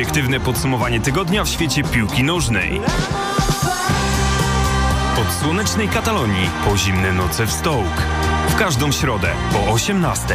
[0.00, 2.80] Obiektywne podsumowanie tygodnia w świecie piłki nożnej.
[5.20, 8.02] Od słonecznej Katalonii po zimne noce w Stołk.
[8.48, 10.34] W każdą środę po 18.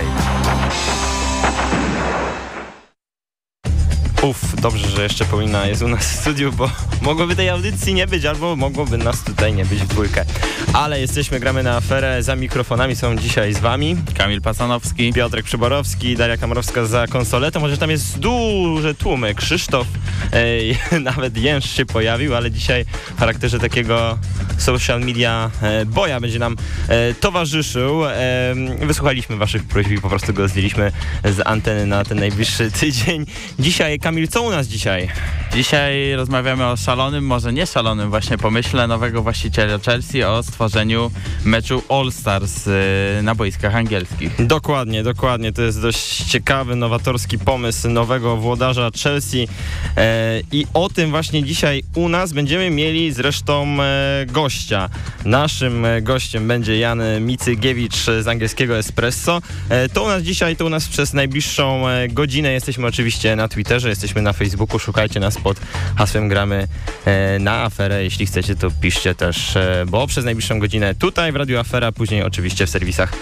[4.22, 6.70] Uf, dobrze, że jeszcze Paulina jest u nas w studiu, bo
[7.02, 10.26] mogłoby tej audycji nie być, albo mogłoby nas tutaj nie być w dwójkę.
[10.74, 15.14] Ale jesteśmy, gramy na aferę, za mikrofonami są dzisiaj z wami Kamil Pacanowski.
[15.14, 17.59] Piotrek Przyborowski, Daria Kamarowska za konsoletą.
[17.59, 19.36] Może tam jest duże tłumy.
[19.36, 19.88] Krzysztof,
[20.32, 24.18] ej, nawet Jęż się pojawił, ale dzisiaj w charakterze takiego
[24.58, 26.56] social media e, boja będzie nam
[26.88, 28.06] e, towarzyszył.
[28.06, 28.16] E,
[28.82, 30.92] wysłuchaliśmy waszych prośb i po prostu go zdjęliśmy
[31.23, 33.26] z anteny na ten najbliższy tydzień.
[33.59, 35.10] Dzisiaj, Kamil, co u nas dzisiaj?
[35.54, 41.12] Dzisiaj rozmawiamy o szalonym, może nie szalonym właśnie pomyśle nowego właściciela Chelsea o stworzeniu
[41.46, 42.72] meczu All Stars y,
[43.23, 44.46] na boiskach angielskich.
[44.48, 45.52] Dokładnie, dokładnie.
[45.52, 49.48] To jest dość ciekawy, nowatorski pomysł nowego włodarza Chelsea
[49.98, 54.89] e, i o tym właśnie dzisiaj u nas będziemy mieli zresztą e, gościa.
[55.26, 59.42] Naszym e, gościem będzie Jan Micygiewicz z angielskiego Espresso.
[59.94, 62.52] To u nas dzisiaj, to u nas przez najbliższą godzinę.
[62.52, 64.80] Jesteśmy oczywiście na Twitterze, jesteśmy na Facebooku.
[64.80, 65.58] Szukajcie nas pod
[65.96, 66.68] hasłem Gramy
[67.06, 68.04] e, na aferę.
[68.04, 72.23] Jeśli chcecie, to piszcie też, e, bo przez najbliższą godzinę tutaj w Radio Afera, później
[72.23, 73.14] oczywiście w serwisach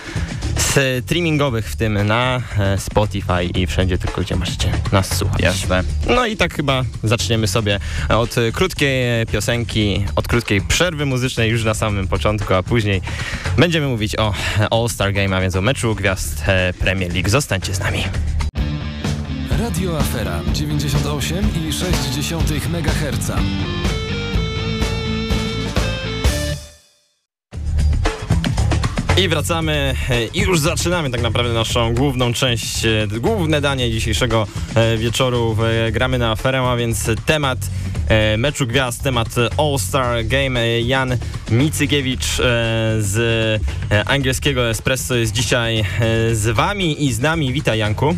[1.01, 5.41] streamingowych, w tym na e, Spotify i wszędzie tylko, gdzie możecie nas słuchać.
[5.41, 5.83] Jasne.
[6.07, 7.79] No i tak chyba zaczniemy sobie
[8.09, 13.01] od krótkiej piosenki, od krótkiej przerwy muzycznej już na samym początku, a później
[13.57, 14.33] będziemy mówić o
[14.71, 16.43] All-Star Game, a więc o meczu gwiazd
[16.79, 17.29] Premier League.
[17.29, 18.03] Zostańcie z nami.
[19.63, 23.31] Radio Afera 98,6 MHz.
[29.17, 34.47] I wracamy e, i już zaczynamy tak naprawdę naszą główną część, e, główne danie dzisiejszego
[34.75, 35.57] e, wieczoru
[35.91, 37.59] Gramy na aferę, a więc temat
[38.37, 39.27] meczu gwiazd, temat
[39.57, 40.81] All-Star Game.
[40.81, 41.17] Jan
[41.51, 42.43] Micygiewicz e,
[42.99, 43.61] z
[44.05, 45.85] angielskiego Espresso jest dzisiaj
[46.33, 47.53] z wami i z nami.
[47.53, 48.15] Witaj Janku.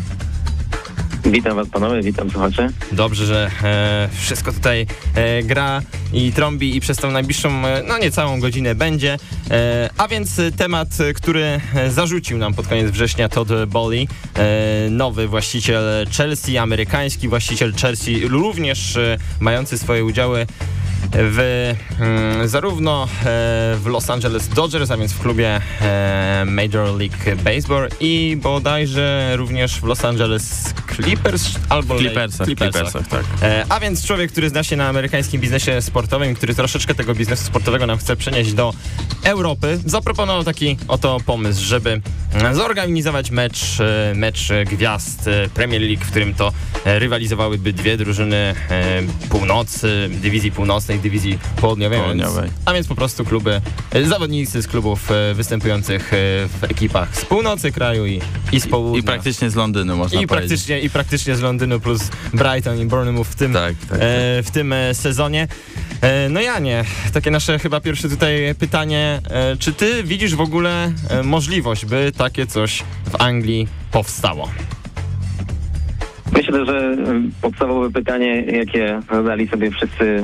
[1.30, 2.68] Witam Was panowie, witam słuchaczy.
[2.92, 5.82] Dobrze, że e, wszystko tutaj e, gra
[6.12, 9.18] i trąbi i przez tą najbliższą, e, no niecałą godzinę będzie.
[9.50, 16.06] E, a więc temat, który zarzucił nam pod koniec września Todd Bowley, e, nowy właściciel
[16.16, 18.98] Chelsea, amerykański właściciel Chelsea, również
[19.40, 20.46] mający swoje udziały
[21.12, 23.06] w, mm, zarówno e,
[23.76, 29.80] w Los Angeles Dodgers, a więc w klubie e, Major League Baseball i bodajże również
[29.80, 32.82] w Los Angeles Clippers albo Clippersach, Clippersach.
[32.82, 33.24] Clippersach, tak.
[33.42, 37.44] E, A więc człowiek, który zna się na amerykańskim biznesie sportowym, który troszeczkę tego biznesu
[37.44, 38.72] sportowego nam chce przenieść do
[39.24, 42.00] Europy, zaproponował taki oto pomysł, żeby
[42.52, 43.60] zorganizować mecz,
[44.14, 46.52] mecz gwiazd Premier League, w którym to
[46.84, 48.54] rywalizowałyby dwie drużyny
[49.28, 52.50] północy, dywizji północnej, dywizji południowej, a więc, Południowej.
[52.64, 53.60] a więc po prostu kluby,
[54.08, 56.16] zawodnicy z klubów e, występujących e,
[56.48, 58.20] w ekipach z północy kraju i,
[58.52, 59.00] i z południa.
[59.00, 60.48] I praktycznie z Londynu można I powiedzieć.
[60.48, 62.02] praktycznie, I praktycznie z Londynu plus
[62.34, 65.48] Brighton i Bournemouth w tym, Tak, tak, e, w tym sezonie.
[66.00, 69.20] E, no Janie, takie nasze chyba pierwsze tutaj pytanie.
[69.30, 70.92] E, czy ty widzisz w ogóle
[71.24, 74.50] możliwość, by takie coś w Anglii powstało?
[76.32, 76.96] Myślę, że
[77.42, 80.22] podstawowe pytanie, jakie zadali sobie wszyscy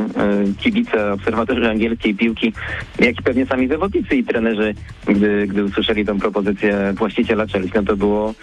[0.59, 2.53] kibice, obserwatorzy angielskiej piłki,
[2.99, 4.75] jak i pewnie sami zawodnicy i trenerzy,
[5.07, 8.35] gdy, gdy usłyszeli tą propozycję właściciela Chelsea, no to było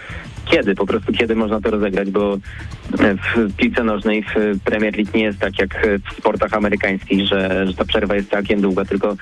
[0.46, 2.38] kiedy, po prostu kiedy można to rozegrać, bo
[2.98, 7.74] w piłce nożnej w Premier League nie jest tak jak w sportach amerykańskich, że, że
[7.74, 9.16] ta przerwa jest całkiem długa, tylko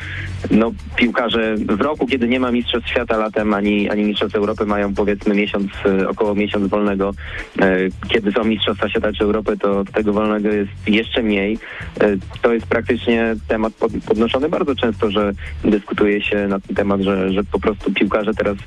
[0.52, 4.94] no, piłkarze w roku, kiedy nie ma Mistrzostw Świata latem ani, ani Mistrzostw Europy mają
[4.94, 7.14] powiedzmy miesiąc, y, około miesiąc wolnego,
[7.62, 11.58] y, kiedy są Mistrzostwa Świata czy Europy, to tego wolnego jest jeszcze mniej.
[12.04, 15.32] Y, To jest praktycznie temat pod, podnoszony bardzo często, że
[15.64, 18.58] dyskutuje się na ten temat, że, że po prostu piłkarze teraz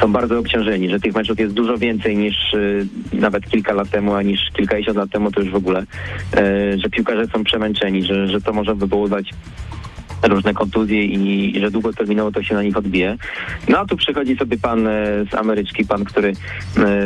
[0.00, 4.14] są bardzo obciążeni, że tych meczów jest dużo więcej niż y, nawet kilka lat temu,
[4.14, 8.28] a niż kilkadziesiąt lat temu to już w ogóle, y, że piłkarze są przemęczeni, że,
[8.28, 9.30] że to może wywoływać
[10.22, 13.16] różne kontuzje i, że długoterminowo to się na nich odbije.
[13.68, 14.92] No a tu przychodzi sobie pan e,
[15.30, 16.32] z Ameryczki, pan, który e,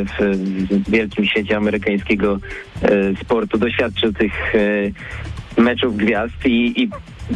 [0.04, 2.38] w, wielkim świecie amerykańskiego
[2.82, 4.32] e, sportu doświadczył tych
[5.56, 6.88] meczów gwiazd i, i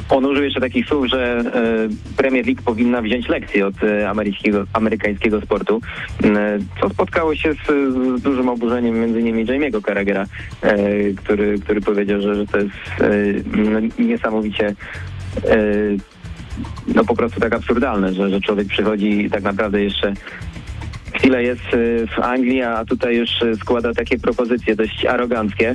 [0.08, 1.44] on użył jeszcze takich słów, że
[2.16, 3.74] Premier League powinna wziąć lekcję od
[4.08, 5.80] amerykańskiego, amerykańskiego sportu,
[6.80, 7.66] co spotkało się z,
[8.18, 10.24] z dużym oburzeniem między innymi Jamie'ego Carragera,
[11.16, 12.74] który, który powiedział, że, że to jest
[13.56, 14.74] no, niesamowicie
[16.94, 20.14] no po prostu tak absurdalne, że, że człowiek przychodzi i tak naprawdę jeszcze
[21.14, 25.74] chwilę jest e, w Anglii, a tutaj już e, składa takie propozycje dość aroganckie.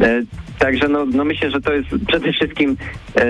[0.00, 0.22] E,
[0.58, 2.76] Także no, no myślę, że to jest przede wszystkim
[3.16, 3.24] e,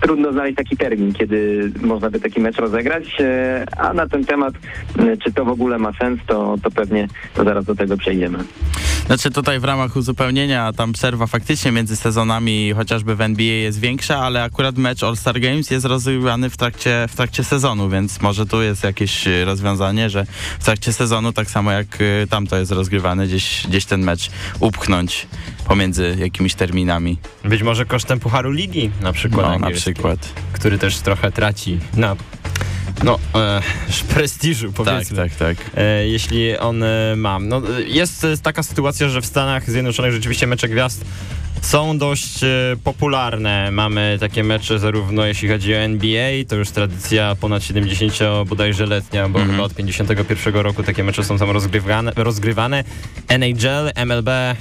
[0.00, 4.54] trudno znaleźć taki termin, kiedy można by taki mecz rozegrać, e, a na ten temat,
[4.98, 8.38] e, czy to w ogóle ma sens, to, to pewnie to zaraz do tego przejdziemy.
[9.06, 14.18] Znaczy tutaj w ramach uzupełnienia tam przerwa faktycznie między sezonami chociażby w NBA jest większa,
[14.18, 18.62] ale akurat mecz All-Star Games jest rozgrywany w trakcie, w trakcie sezonu, więc może tu
[18.62, 20.26] jest jakieś rozwiązanie, że
[20.60, 24.30] w trakcie sezonu tak samo jak y, tam to jest rozgrywany, gdzieś, gdzieś ten mecz
[24.60, 25.26] upchnąć
[25.68, 27.18] pomiędzy jakimiś terminami.
[27.44, 30.28] Być może kosztem Pucharu Ligi na przykład No, na angielskiej, przykład.
[30.52, 32.16] który też trochę traci na
[33.04, 33.62] no, e,
[34.14, 35.16] prestiżu Tak, powiedzmy.
[35.16, 35.56] tak, tak.
[35.76, 37.38] e, jeśli on e, ma.
[37.38, 41.04] No, jest taka sytuacja, że w Stanach Zjednoczonych rzeczywiście mecze gwiazd
[41.62, 42.48] są dość e,
[42.84, 43.70] popularne.
[43.70, 48.12] Mamy takie mecze zarówno jeśli chodzi o NBA, to już tradycja ponad 70
[48.46, 49.50] bodajże letnia, bo Mhm.
[49.56, 52.12] chyba od 51 roku takie mecze są tam rozgrywane.
[52.16, 52.84] rozgrywane.
[53.28, 54.54] NHL, MLB e,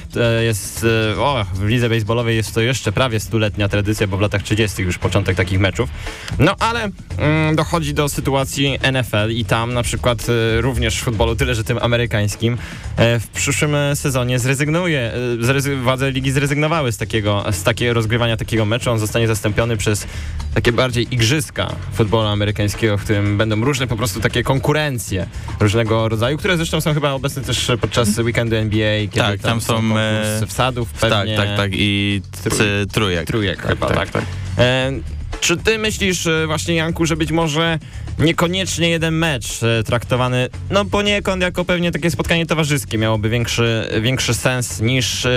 [0.44, 0.86] jest,
[1.16, 4.82] e, o, w lidze baseballowej jest to jeszcze prawie stuletnia tradycja, bo w latach 30
[4.82, 5.90] już początek takich meczów.
[6.40, 10.26] No ale mm, dochodzi do sytuacji NFL i tam na przykład
[10.60, 12.58] również w futbolu, tyle że tym amerykańskim,
[12.98, 18.92] w przyszłym sezonie zrezygnuje, zrezy- władze ligi zrezygnowały z takiego, z takiego rozgrywania takiego meczu.
[18.92, 20.08] On zostanie zastąpiony przez
[20.54, 25.28] takie bardziej igrzyska futbolu amerykańskiego, w którym będą różne po prostu takie konkurencje
[25.60, 29.74] różnego rodzaju, które zresztą są chyba obecne też podczas weekendu NBA, kiedy Tak, tam są,
[29.74, 30.02] konkurs
[30.44, 31.38] e, wsadów Tak, pewnie.
[31.38, 31.72] tak, tak.
[31.74, 32.50] I c-
[32.92, 33.28] trójek.
[33.28, 34.10] Trójek Tak, chyba, tak.
[34.10, 34.24] tak,
[34.58, 34.92] E,
[35.42, 37.80] czy ty myślisz e, właśnie, Janku, że być może
[38.20, 44.34] niekoniecznie jeden mecz e, traktowany, no poniekąd jako pewnie takie spotkanie towarzyskie miałoby większy, większy
[44.34, 45.32] sens niż e,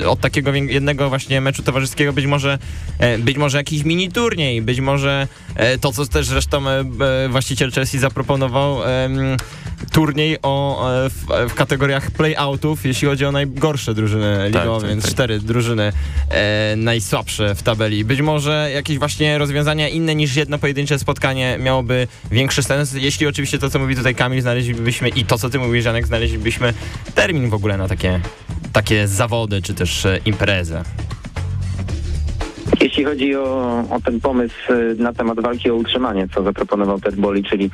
[0.00, 2.58] e, od takiego jednego właśnie meczu towarzyskiego być może,
[3.18, 5.28] być może jakiś mini turniej, być może
[5.80, 6.62] to, co też zresztą
[7.28, 8.78] właściciel Chelsea zaproponował,
[9.92, 15.12] turniej o, w, w kategoriach playoutów, jeśli chodzi o najgorsze drużyny ligowe, tak, więc tak.
[15.12, 15.92] cztery drużyny
[16.76, 18.04] najsłabsze w tabeli.
[18.04, 23.58] Być może jakieś właśnie rozwiązania inne niż jedno pojedyncze spotkanie miałoby większy sens, jeśli oczywiście
[23.58, 26.74] to, co mówi tutaj Kamil, znaleźlibyśmy i to, co ty mówisz, Janek, znaleźlibyśmy
[27.14, 28.20] termin w ogóle na takie,
[28.72, 30.84] takie zawody, czy też e, imprezę.
[32.80, 37.16] Jeśli chodzi o, o ten pomysł y, na temat walki o utrzymanie, co zaproponował Ted
[37.16, 37.70] Boli, czyli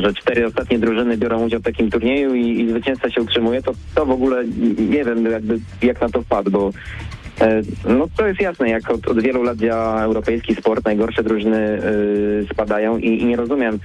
[0.00, 3.72] że cztery ostatnie drużyny biorą udział w takim turnieju i, i zwycięzca się utrzymuje, to,
[3.94, 4.44] to w ogóle
[4.78, 6.72] nie wiem jakby jak na to wpadł, bo e,
[7.84, 12.46] no to jest jasne, jak od, od wielu lat działa europejski sport, najgorsze drużyny y,
[12.52, 13.78] spadają i, i nie rozumiem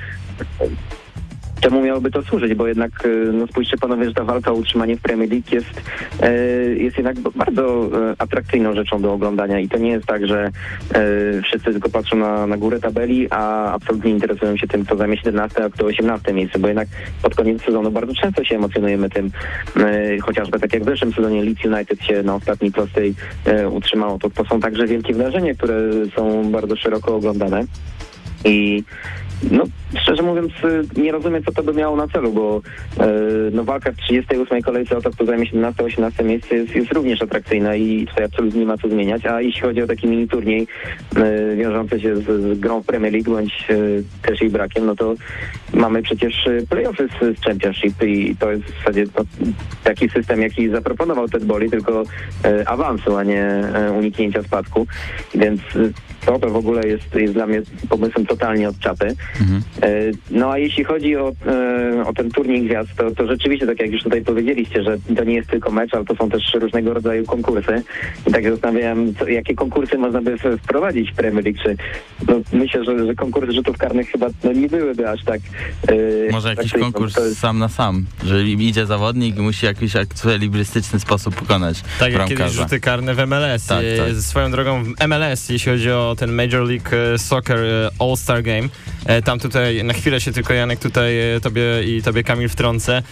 [1.69, 4.97] czemu miałoby to służyć, bo jednak y, no spójrzcie panowie, że ta walka o utrzymanie
[4.97, 5.81] w Premier League jest,
[6.21, 6.33] e,
[6.69, 10.51] jest jednak bardzo e, atrakcyjną rzeczą do oglądania i to nie jest tak, że
[10.93, 15.17] e, wszyscy tylko patrzą na, na górę tabeli, a absolutnie interesują się tym, kto zajmie
[15.17, 16.87] 17, a kto 18 miejsce, bo jednak
[17.21, 19.31] pod koniec sezonu bardzo często się emocjonujemy tym,
[20.21, 23.15] chociażby tak jak w zeszłym sezonie Leeds United się na ostatniej prostej
[23.71, 24.19] utrzymało.
[24.19, 25.81] To, to są także wielkie wydarzenia, które
[26.15, 27.63] są bardzo szeroko oglądane.
[28.45, 28.83] I
[29.51, 29.63] no,
[29.95, 30.51] szczerze mówiąc,
[30.97, 32.61] y, nie rozumiem, co to by miało na celu, bo
[32.99, 33.07] e,
[33.51, 37.75] no, walka w 38 kolejce o to, kto zajmie 17-18 miejsce jest, jest również atrakcyjna
[37.75, 39.25] i tutaj absolutnie nie ma co zmieniać.
[39.25, 40.67] A jeśli chodzi o taki mini turniej
[41.15, 43.75] e, wiążący się z, z grą w Premier League bądź e,
[44.27, 45.15] też jej brakiem, no to
[45.73, 49.25] mamy przecież e, playoffy z, z Championship i to jest w zasadzie no,
[49.83, 52.03] taki system, jaki zaproponował Ted Boli, tylko
[52.45, 54.87] e, awansu, a nie e, uniknięcia spadku.
[55.35, 55.61] Więc
[56.25, 59.15] to, to w ogóle jest, jest dla mnie pomysłem totalnie od czapy.
[59.41, 59.61] Mhm.
[59.81, 63.79] E, No a jeśli chodzi o, e, o ten turniej gwiazd, to, to rzeczywiście, tak
[63.79, 66.93] jak już tutaj powiedzieliście, że to nie jest tylko mecz, ale to są też różnego
[66.93, 67.83] rodzaju konkursy.
[68.27, 71.59] I tak się zastanawiałem, co, jakie konkursy można by wprowadzić w Premier League.
[71.63, 71.75] Czy,
[72.27, 75.41] no, myślę, że, że konkursy rzutów karnych chyba no, nie byłyby aż tak...
[75.87, 79.59] e, Może jakiś tak konkurs to jest- sam na sam, że idzie zawodnik i musi
[79.59, 83.67] w jakiś ekwilibrystyczny sposób pokonać Tak jak kiedyś rzuty karne w MLS.
[83.67, 84.15] Tak, tak.
[84.15, 87.59] Swoją drogą w MLS, jeśli chodzi o ten Major League Soccer
[87.99, 88.67] All-Star Game,
[89.23, 93.03] tam tutaj na chwilę się tylko Janek tutaj e, tobie i tobie Kamil wtrącę.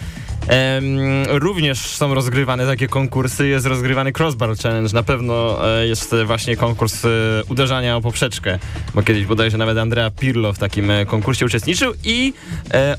[1.28, 7.04] Również są rozgrywane takie konkursy, jest rozgrywany Crossbar Challenge, na pewno e, jest właśnie konkurs
[7.04, 7.08] e,
[7.48, 8.58] uderzania o poprzeczkę,
[8.94, 12.32] bo kiedyś bodajże nawet Andrea Pirlo w takim e, konkursie uczestniczył i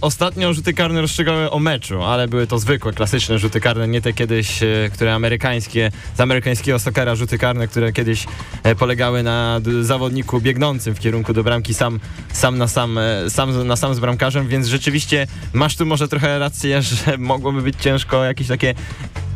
[0.01, 4.13] ostatnio rzuty karne rozstrzygały o meczu, ale były to zwykłe, klasyczne rzuty karne, nie te
[4.13, 4.59] kiedyś,
[4.93, 8.25] które amerykańskie, z amerykańskiego sokera rzuty karne, które kiedyś
[8.79, 11.99] polegały na zawodniku biegnącym w kierunku do bramki sam,
[12.33, 16.81] sam, na, sam, sam na sam z bramkarzem, więc rzeczywiście masz tu może trochę rację,
[17.05, 18.73] że mogłoby być ciężko jakieś takie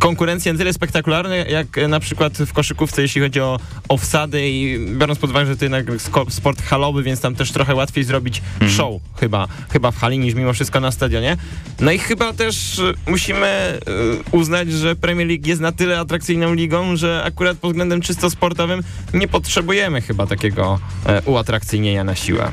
[0.01, 4.49] konkurencja na tyle spektakularna, jak e, na przykład w koszykówce, jeśli chodzi o, o wsady
[4.49, 5.85] i biorąc pod uwagę, że to jednak
[6.29, 8.41] sport halowy, więc tam też trochę łatwiej zrobić
[8.77, 11.37] show chyba, chyba w hali niż mimo wszystko na stadionie.
[11.79, 13.79] No i chyba też e, musimy e,
[14.31, 18.83] uznać, że Premier League jest na tyle atrakcyjną ligą, że akurat pod względem czysto sportowym
[19.13, 20.79] nie potrzebujemy chyba takiego
[21.25, 22.51] uatrakcyjnienia na siłę.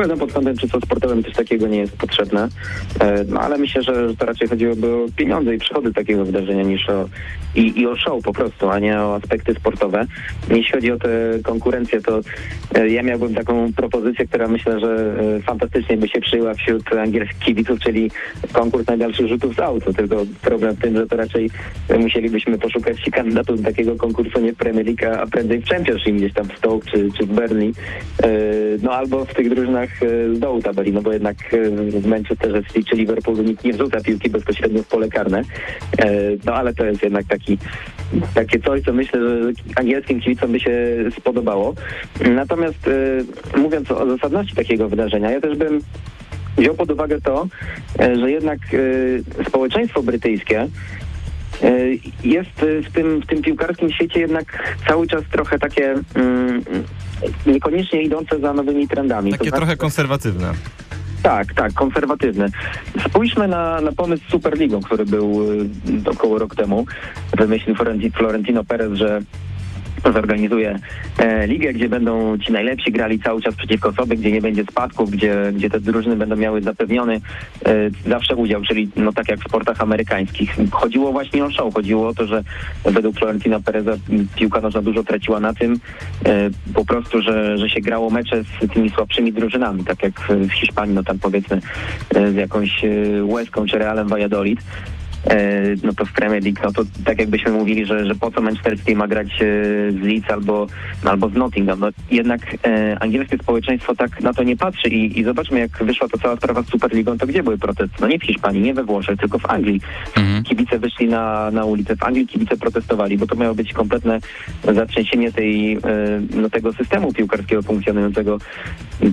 [0.00, 2.48] Pewno pod kątem czysto sportowym coś takiego nie jest potrzebne,
[3.00, 6.88] E, no ale myślę, że to raczej chodziłoby o pieniądze i przychody takiego wydarzenia niż
[6.88, 7.08] o
[7.54, 10.06] i, i o show po prostu, a nie o aspekty sportowe.
[10.50, 11.08] Jeśli chodzi o tę
[11.44, 12.20] konkurencję, to
[12.74, 17.38] e, ja miałbym taką propozycję, która myślę, że e, fantastycznie by się przyjęła wśród angielskich
[17.38, 18.10] kibiców, czyli
[18.52, 19.92] konkurs najdalszych rzutów z auto.
[19.92, 21.50] Tylko problem w tym, że to raczej
[21.98, 26.32] musielibyśmy poszukać kandydatów do takiego konkursu nie w Premier League, a prędzej w Championship, gdzieś
[26.32, 27.40] tam w Stoke czy, czy w.
[27.40, 27.50] E,
[28.82, 31.70] No albo w tych drużynach e, z dołu tabeli, no bo jednak e,
[32.00, 35.42] w Manchesterze City czy Liverpoolu nikt nie wrzuca piłki bezpośrednio w pole karne.
[35.98, 36.10] E,
[36.46, 37.58] No ale to jest jednak taki,
[38.34, 40.72] takie coś, co myślę, że angielskim kibicom by się
[41.18, 41.74] spodobało.
[42.34, 42.90] Natomiast
[43.56, 45.80] mówiąc o zasadności takiego wydarzenia, ja też bym
[46.58, 47.46] wziął pod uwagę to,
[48.20, 48.58] że jednak
[49.48, 50.68] społeczeństwo brytyjskie
[52.24, 56.62] jest e, w tym, w tym piłkarskim świecie jednak cały czas trochę takie mm,
[57.46, 59.30] niekoniecznie idące za nowymi trendami.
[59.30, 60.52] To Takie znaczy- trochę konserwatywne.
[61.22, 62.46] tak, tak, konserwatywny.
[63.08, 65.68] Spójrzmy na, na pomysł z Superligą, który był y,
[66.10, 66.86] około rok temu.
[67.38, 69.20] Wymyślił Florenti- Florentino Perez, że
[70.04, 70.78] zorganizuje
[71.18, 75.10] e, ligę, gdzie będą ci najlepsi grali cały czas przeciwko sobie, gdzie nie będzie spadków,
[75.10, 77.20] gdzie, gdzie te drużyny będą miały zapewniony
[77.66, 80.56] e, zawsze udział, czyli no tak jak w sportach amerykańskich.
[80.70, 82.42] Chodziło właśnie o show, chodziło o to, że
[82.84, 83.92] według Florentina Pereza
[84.36, 85.80] piłka nożna dużo traciła na tym
[86.26, 90.52] e, po prostu, że, że się grało mecze z tymi słabszymi drużynami, tak jak w
[90.52, 91.60] Hiszpanii, no tam powiedzmy
[92.14, 92.88] e, z jakąś e,
[93.24, 94.60] Łeską czy Realem Valladolid.
[95.26, 98.40] E, no to w Premier League, no to tak jakbyśmy mówili, że, że po co
[98.40, 99.46] Manchester City ma grać e,
[99.92, 100.66] z Leeds albo,
[101.04, 101.80] albo z Nottingham.
[101.80, 106.08] No jednak e, angielskie społeczeństwo tak na to nie patrzy i, i zobaczmy jak wyszła
[106.08, 107.96] to cała sprawa z Superligą, to gdzie były protesty?
[108.00, 109.80] No nie w Hiszpanii, nie we Włoszech, tylko w Anglii.
[110.16, 110.44] Mhm.
[110.44, 114.18] Kibice wyszli na, na ulicę, w Anglii kibice protestowali, bo to miało być kompletne
[114.74, 115.78] zatrzęsienie tej, e,
[116.36, 118.38] no, tego systemu piłkarskiego funkcjonującego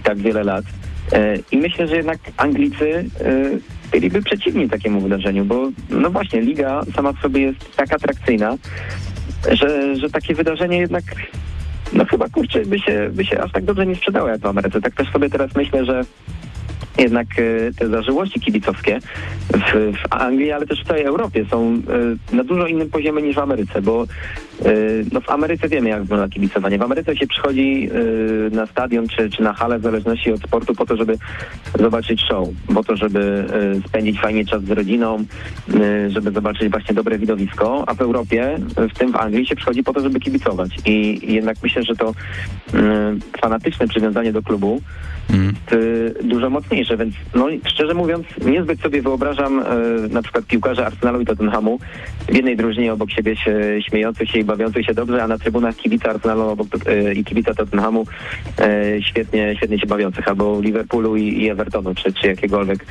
[0.03, 0.65] tak wiele lat.
[1.11, 3.09] E, I myślę, że jednak Anglicy
[3.91, 8.57] byliby przeciwni takiemu wydarzeniu, bo no właśnie, liga sama w sobie jest tak atrakcyjna,
[9.51, 11.03] że, że takie wydarzenie jednak
[11.93, 14.81] no chyba kurczę by się, by się aż tak dobrze nie sprzedało jak w Ameryce.
[14.81, 16.01] Tak też sobie teraz myślę, że
[16.97, 18.99] jednak e, te zażyłości kibicowskie
[19.53, 21.81] w, w Anglii, ale też w całej Europie są
[22.31, 24.05] e, na dużo innym poziomie niż w Ameryce, bo
[25.11, 26.77] no w Ameryce wiemy jak wygląda kibicowanie.
[26.77, 27.89] W Ameryce się przychodzi
[28.51, 31.17] e, na stadion czy, czy na halę w zależności od sportu po to, żeby
[31.79, 35.25] zobaczyć show, po to, żeby e, spędzić fajnie czas z rodziną,
[36.07, 38.57] żeby zobaczyć właśnie dobre widowisko, a w Europie,
[38.93, 40.69] w tym w Anglii się przychodzi po to, żeby kibicować.
[40.85, 42.13] I, jednak myślę, że to
[43.41, 44.81] fanatyczne przywiązanie do klubu
[45.71, 49.63] y, dużo mocniejsze, więc no szczerze mówiąc niezbyt sobie wyobrażam y,
[50.09, 51.79] na przykład piłkarze Arsenalu i Tottenhamu
[52.29, 53.59] w jednej drużynie obok siebie się
[53.89, 58.05] śmiejących się i bawiących się dobrze, a na trybunach kibica Arsenalu y, i kibica Tottenhamu
[58.59, 62.85] y, świetnie, świetnie się bawiących, albo Liverpoolu i, i Evertonu, czy, czy jakiegokolwiek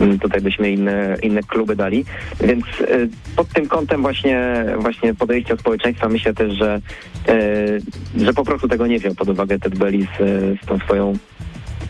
[0.00, 2.04] y, tutaj byśmy inne, inne kluby dali,
[2.40, 6.80] więc y, pod tym kątem właśnie, właśnie podejścia społeczeństwa myślę też, że,
[8.16, 10.18] że po prostu tego nie wziął pod uwagę Ted Belli z,
[10.62, 11.18] z tą swoją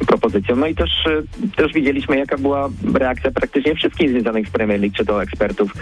[0.06, 0.56] propozycją.
[0.56, 1.22] No i też, e,
[1.56, 5.72] też widzieliśmy, jaka była reakcja praktycznie wszystkich związanych z Premier League, czy to ekspertów,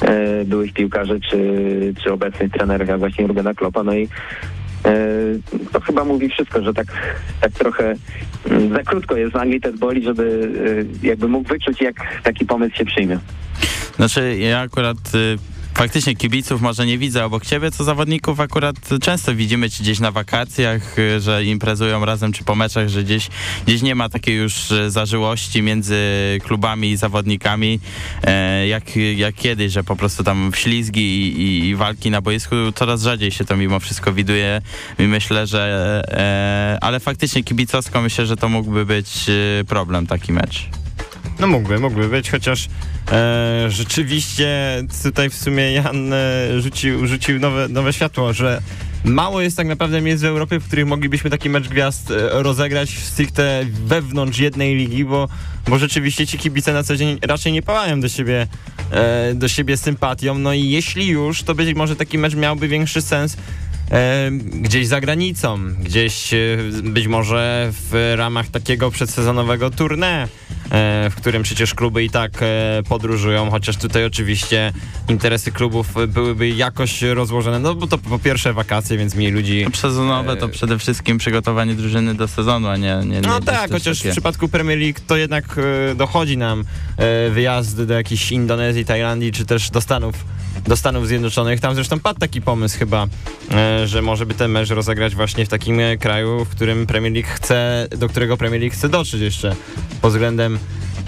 [0.00, 3.82] e, byłych piłkarzy, czy, czy obecnych trenerów, jak właśnie Rubena Kloppa.
[3.82, 4.08] No i
[4.84, 4.98] e,
[5.72, 6.86] to chyba mówi wszystko, że tak,
[7.40, 7.94] tak trochę
[8.50, 10.52] mm, za krótko jest Anglii Ted Boli, żeby
[11.02, 13.18] jakby mógł wyczuć, jak taki pomysł się przyjmie.
[13.96, 19.34] Znaczy ja akurat y, faktycznie kibiców może nie widzę obok ciebie, co zawodników akurat często
[19.34, 23.28] widzimy ci gdzieś na wakacjach, y, że imprezują razem czy po meczach, że gdzieś,
[23.66, 25.96] gdzieś nie ma takiej już y, zażyłości między
[26.44, 27.80] klubami i zawodnikami
[28.24, 32.56] e, jak, jak kiedyś, że po prostu tam ślizgi i, i, i walki na boisku
[32.74, 34.62] coraz rzadziej się to mimo wszystko widuje
[34.98, 40.32] i myślę, że e, ale faktycznie kibicowsko myślę, że to mógłby być y, problem taki
[40.32, 40.68] mecz.
[41.40, 42.68] No mógłby, mógłby być, chociaż
[43.12, 44.48] e, rzeczywiście
[45.02, 46.16] tutaj w sumie Jan e,
[46.60, 48.62] rzucił, rzucił nowe, nowe światło, że
[49.04, 52.90] mało jest tak naprawdę miejsc w Europie, w których moglibyśmy taki mecz gwiazd e, rozegrać
[52.98, 55.28] stricte wewnątrz jednej ligi, bo,
[55.68, 58.46] bo rzeczywiście ci kibice na co dzień raczej nie pałają do siebie,
[58.90, 63.02] e, do siebie sympatią, no i jeśli już, to być może taki mecz miałby większy
[63.02, 63.36] sens
[64.44, 66.38] gdzieś za granicą, gdzieś e,
[66.82, 70.28] być może w ramach takiego przedsezonowego tournée,
[70.70, 74.72] e, w którym przecież kluby i tak e, podróżują, chociaż tutaj oczywiście
[75.08, 79.66] interesy klubów byłyby jakoś rozłożone, no bo to po pierwsze wakacje, więc mniej ludzi...
[79.74, 83.00] Sezonowe to E, przede wszystkim przygotowanie drużyny do sezonu, a nie...
[83.04, 85.44] nie, nie No tak, chociaż w przypadku Premier League to jednak
[85.90, 86.64] e, dochodzi nam
[86.96, 90.14] e, wyjazdy do jakiejś Indonezji, Tajlandii, czy też do Stanów,
[90.66, 91.60] do Stanów Zjednoczonych.
[91.60, 93.06] Tam zresztą padł taki pomysł chyba,
[93.50, 97.12] e, że może by ten mecz rozegrać właśnie w takim e, kraju, w którym Premier
[97.12, 99.56] League chce, do którego Premier League chce dotrzeć jeszcze
[100.00, 100.58] pod względem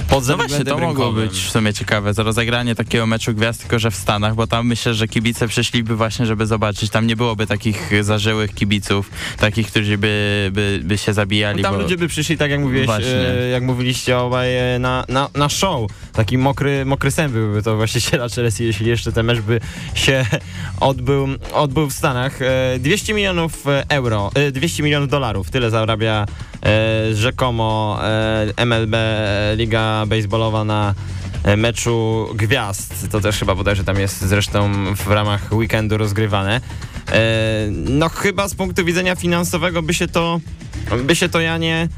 [0.08, 1.28] pod No właśnie, to mogło rynkowym.
[1.28, 4.66] być w sumie ciekawe, za rozegranie takiego meczu gwiazd, tylko że w Stanach, bo tam
[4.66, 6.90] myślę, że kibice przyszliby właśnie, żeby zobaczyć.
[6.90, 11.62] Tam nie byłoby takich zażyłych kibiców, takich, którzy by, by, by się zabijali.
[11.62, 11.82] No Tam bo...
[11.82, 15.90] ludzie by przyszli, tak jak mówiłeś, e, jak mówiliście obaj, e, na, na, na show.
[16.12, 19.60] Taki mokry, mokry sen byłby to właściciela Chelsea, jeśli jeszcze ten mecz by
[19.94, 20.26] się
[20.80, 22.42] odbył, odbył w Stanach.
[22.42, 26.26] E, 200 milionów euro, e, 200 milionów dolarów, tyle zarabia
[26.64, 29.54] e, rzekomo e, MLB, e,
[29.90, 30.94] Liga Baseballowa na
[31.44, 33.10] e, meczu gwiazd.
[33.10, 36.60] To też chyba bodajże tam jest zresztą w ramach weekendu rozgrywane.
[37.12, 37.20] E,
[37.70, 40.40] No chyba z punktu widzenia finansowego by się to,
[41.04, 41.88] by się to Janie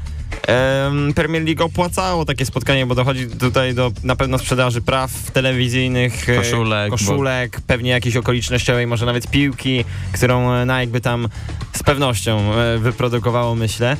[0.47, 6.25] em, Premier League opłacało takie spotkanie, bo dochodzi tutaj do na pewno sprzedaży praw telewizyjnych,
[6.37, 11.27] Koszulek, koszulek pewnie jakiejś okolicznościowej, może nawet piłki, którą e, Nike by tam
[11.75, 13.97] z pewnością wyprodukowało, myślę.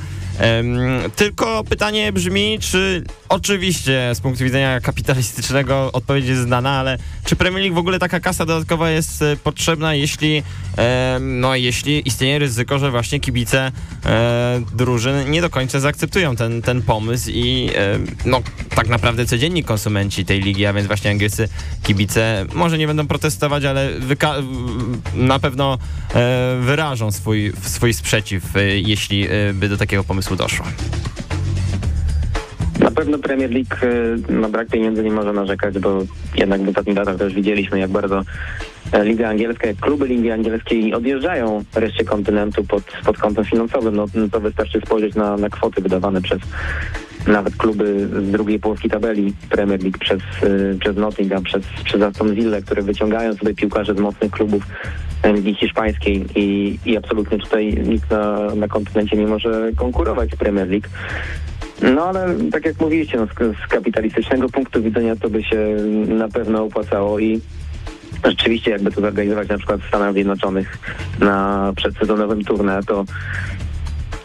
[1.16, 7.62] Tylko pytanie brzmi, czy oczywiście z punktu widzenia kapitalistycznego odpowiedź jest znana, ale czy Premier
[7.62, 10.42] League w ogóle taka kasa dodatkowa jest e, potrzebna, jeśli,
[11.20, 13.72] no, jeśli istnieje ryzyko, że właśnie kibice
[14.06, 17.70] e, drużyn nie do końca zaakceptują ten, ten pomysł i
[18.24, 18.42] no,
[18.74, 21.48] tak naprawdę codzienni konsumenci tej ligi, a więc właśnie angielscy
[21.82, 23.90] kibice może nie będą protestować, ale
[25.14, 25.78] na pewno
[26.14, 28.42] e, wyrażą swój, swój sprzeciw,
[28.74, 30.66] jeśli by do takiego pomysłu doszło.
[32.80, 36.02] Na pewno Premier League e, na brak pieniędzy nie może narzekać, bo
[36.36, 38.22] jednak w ostatnich latach też widzieliśmy, jak bardzo
[38.92, 43.96] e, Liga Angielska, jak kluby Ligi Angielskiej odjeżdżają reszcie kontynentu pod, pod kątem finansowym.
[43.96, 46.40] No, to wystarczy spojrzeć na, na kwoty wydawane przez
[47.26, 52.34] nawet kluby z drugiej połówki tabeli Premier League przez, e, przez Nottingham, przez, przez Aston
[52.34, 54.62] Villa, które wyciągają sobie piłkarzy z mocnych klubów
[55.32, 60.68] Ligi Hiszpańskiej i, i absolutnie tutaj nikt na, na kontynencie nie może konkurować z Premier
[60.68, 60.88] League.
[61.82, 65.76] No ale tak jak mówiliście, no, z, z kapitalistycznego punktu widzenia to by się
[66.08, 67.40] na pewno opłacało i
[68.24, 70.78] rzeczywiście jakby to zorganizować na przykład w Stanach Zjednoczonych
[71.20, 73.04] na przedsezonowym tournée, to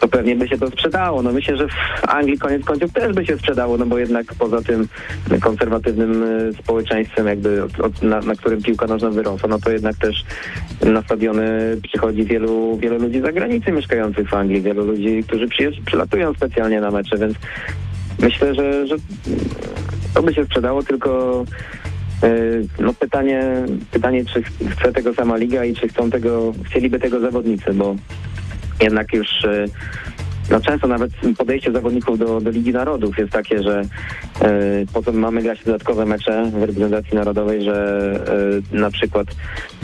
[0.00, 1.22] to pewnie by się to sprzedało.
[1.22, 1.74] No myślę, że w
[2.08, 4.88] Anglii koniec końców też by się sprzedało, no bo jednak poza tym
[5.40, 9.96] konserwatywnym y, społeczeństwem, jakby od, od, na, na którym piłka nożna wyrosła, no to jednak
[9.96, 10.24] też
[10.82, 15.46] na stadiony przychodzi wielu, wielu ludzi z zagranicy mieszkających w Anglii, wielu ludzi, którzy
[15.86, 17.34] przylatują specjalnie na mecze, więc
[18.18, 18.96] myślę, że, że
[20.14, 21.44] to by się sprzedało, tylko
[22.24, 23.42] y, no pytanie,
[23.90, 27.96] pytanie, czy chce tego sama liga i czy chcą tego, chcieliby tego zawodnicy, bo
[28.80, 29.64] jednak już y,
[30.50, 33.86] no często nawet podejście zawodników do, do Ligi Narodów jest takie, że y,
[34.92, 38.14] potem mamy grać dodatkowe mecze w reprezentacji narodowej, że
[38.72, 39.26] y, na przykład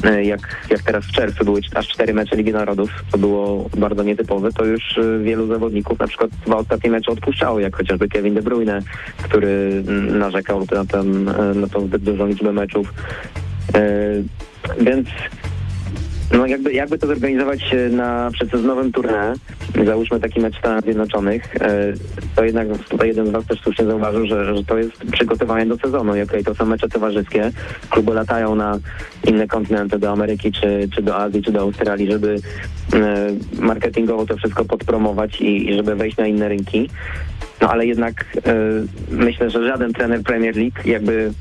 [0.05, 4.03] y, jak, jak teraz w czerwcu były aż cztery mecze Ligi Narodów, co było bardzo
[4.03, 8.43] nietypowe, to już wielu zawodników na przykład dwa ostatnie mecze odpuszczało, jak chociażby Kevin De
[8.43, 8.83] Bruyne,
[9.23, 12.95] który narzekał na, ten, na tą zbyt dużą liczbę meczów.
[14.81, 15.09] Więc
[16.33, 19.35] no jakby, jakby to zorganizować e, na przedsezonowym tournée,
[19.85, 21.93] załóżmy taki mecz w Stanach Zjednoczonych, e,
[22.37, 25.77] to jednak tutaj jeden z was też słusznie zauważył, że, że to jest przygotowanie do
[25.77, 26.17] sezonu.
[26.17, 27.51] I okej, to są mecze towarzyskie,
[27.91, 28.79] kluby latają na
[29.29, 32.37] inne kontynenty, do Ameryki, czy, czy do Azji, czy do Australii, żeby
[32.93, 33.29] e,
[33.61, 36.89] marketingowo to wszystko podpromować i, i żeby wejść na inne rynki.
[37.61, 38.25] No ale jednak
[39.11, 41.33] myślę, że żaden trener Premier League jakby,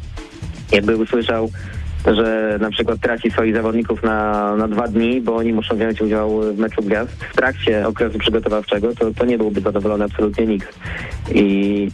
[0.72, 1.50] jakby usłyszał
[2.14, 6.42] że na przykład traci swoich zawodników na, na dwa dni, bo oni muszą wziąć udział
[6.42, 10.80] w meczu gwiazd w trakcie okresu przygotowawczego, to, to nie byłby zadowolony absolutnie nikt.
[11.32, 11.90] I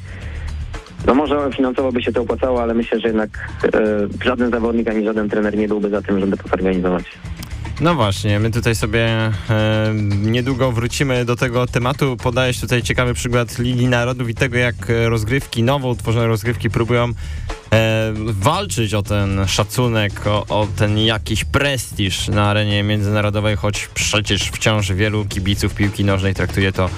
[1.07, 3.29] no może finansowo by się to opłacało, ale myślę, że jednak
[3.73, 3.79] e,
[4.25, 7.03] żaden zawodnik ani żaden trener nie byłby za tym, żeby to zorganizować.
[7.81, 9.31] No właśnie, my tutaj sobie e,
[10.21, 12.17] niedługo wrócimy do tego tematu.
[12.17, 17.13] Podajesz tutaj ciekawy przykład Ligi Narodów i tego, jak rozgrywki, nowo utworzone rozgrywki próbują
[17.73, 24.43] e, walczyć o ten szacunek, o, o ten jakiś prestiż na arenie międzynarodowej, choć przecież
[24.43, 26.89] wciąż wielu kibiców piłki nożnej traktuje to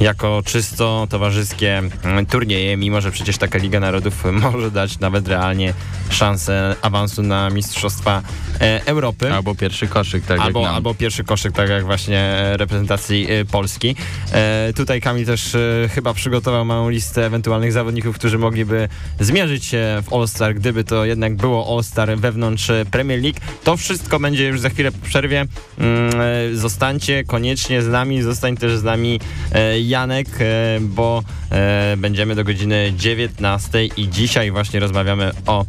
[0.00, 5.74] jako czysto towarzyskie mm, turnieje, mimo że przecież taka Liga Narodów może dać nawet realnie
[6.10, 8.22] szansę awansu na Mistrzostwa
[8.60, 9.32] e, Europy.
[9.32, 13.96] Albo pierwszy koszyk, tak albo, albo pierwszy koszyk, tak jak właśnie reprezentacji e, Polski.
[14.32, 18.88] E, tutaj Kamil też e, chyba przygotował małą listę ewentualnych zawodników, którzy mogliby
[19.20, 23.38] zmierzyć się w All-Star, gdyby to jednak było All-Star wewnątrz e, Premier League.
[23.64, 25.44] To wszystko będzie już za chwilę po przerwie.
[25.78, 29.20] Mm, e, zostańcie koniecznie z nami, zostań też z nami
[29.52, 35.64] e, Janek, e, bo e, będziemy do godziny 19 i dzisiaj właśnie rozmawiamy o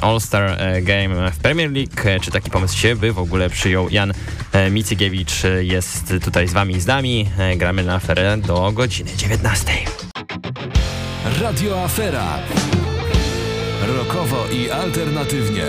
[0.00, 1.92] All-Star e, Game w Premier League.
[2.04, 4.12] E, Czy taki pomysł się by w ogóle przyjął Jan
[4.52, 7.28] e, Micygiewicz e, jest tutaj z wami, z nami.
[7.38, 9.72] E, Gramy na aferę do godziny 19.
[11.40, 12.38] Radio Afera.
[13.96, 15.64] Rokowo i alternatywnie.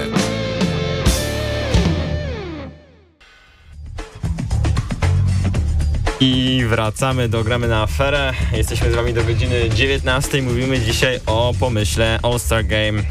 [6.19, 8.33] I wracamy do Gramy na aferę.
[8.53, 10.41] Jesteśmy z wami do godziny 19.
[10.41, 13.03] Mówimy dzisiaj o pomyśle All-Star Game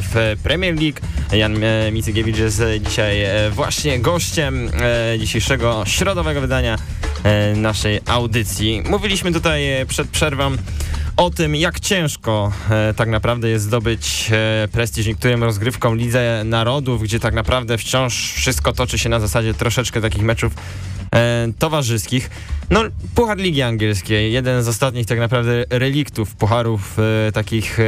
[0.00, 1.00] w Premier League.
[1.32, 4.70] Jan e, Micygiewicz jest e, dzisiaj e, właśnie gościem
[5.18, 6.78] dzisiejszego środowego wydania
[7.56, 8.82] naszej audycji.
[8.90, 10.56] Mówiliśmy tutaj przed przerwą
[11.16, 12.52] o tym, jak ciężko
[12.96, 14.30] tak naprawdę jest zdobyć
[14.72, 20.00] prestiż niektórym rozgrywkom Lidze Narodów, gdzie tak naprawdę wciąż wszystko toczy się na zasadzie troszeczkę
[20.00, 20.52] takich meczów
[21.14, 22.30] e, towarzyskich.
[22.70, 22.82] No,
[23.14, 27.84] Puchar Ligi Angielskiej, jeden z ostatnich tak naprawdę reliktów pucharów e, takich e,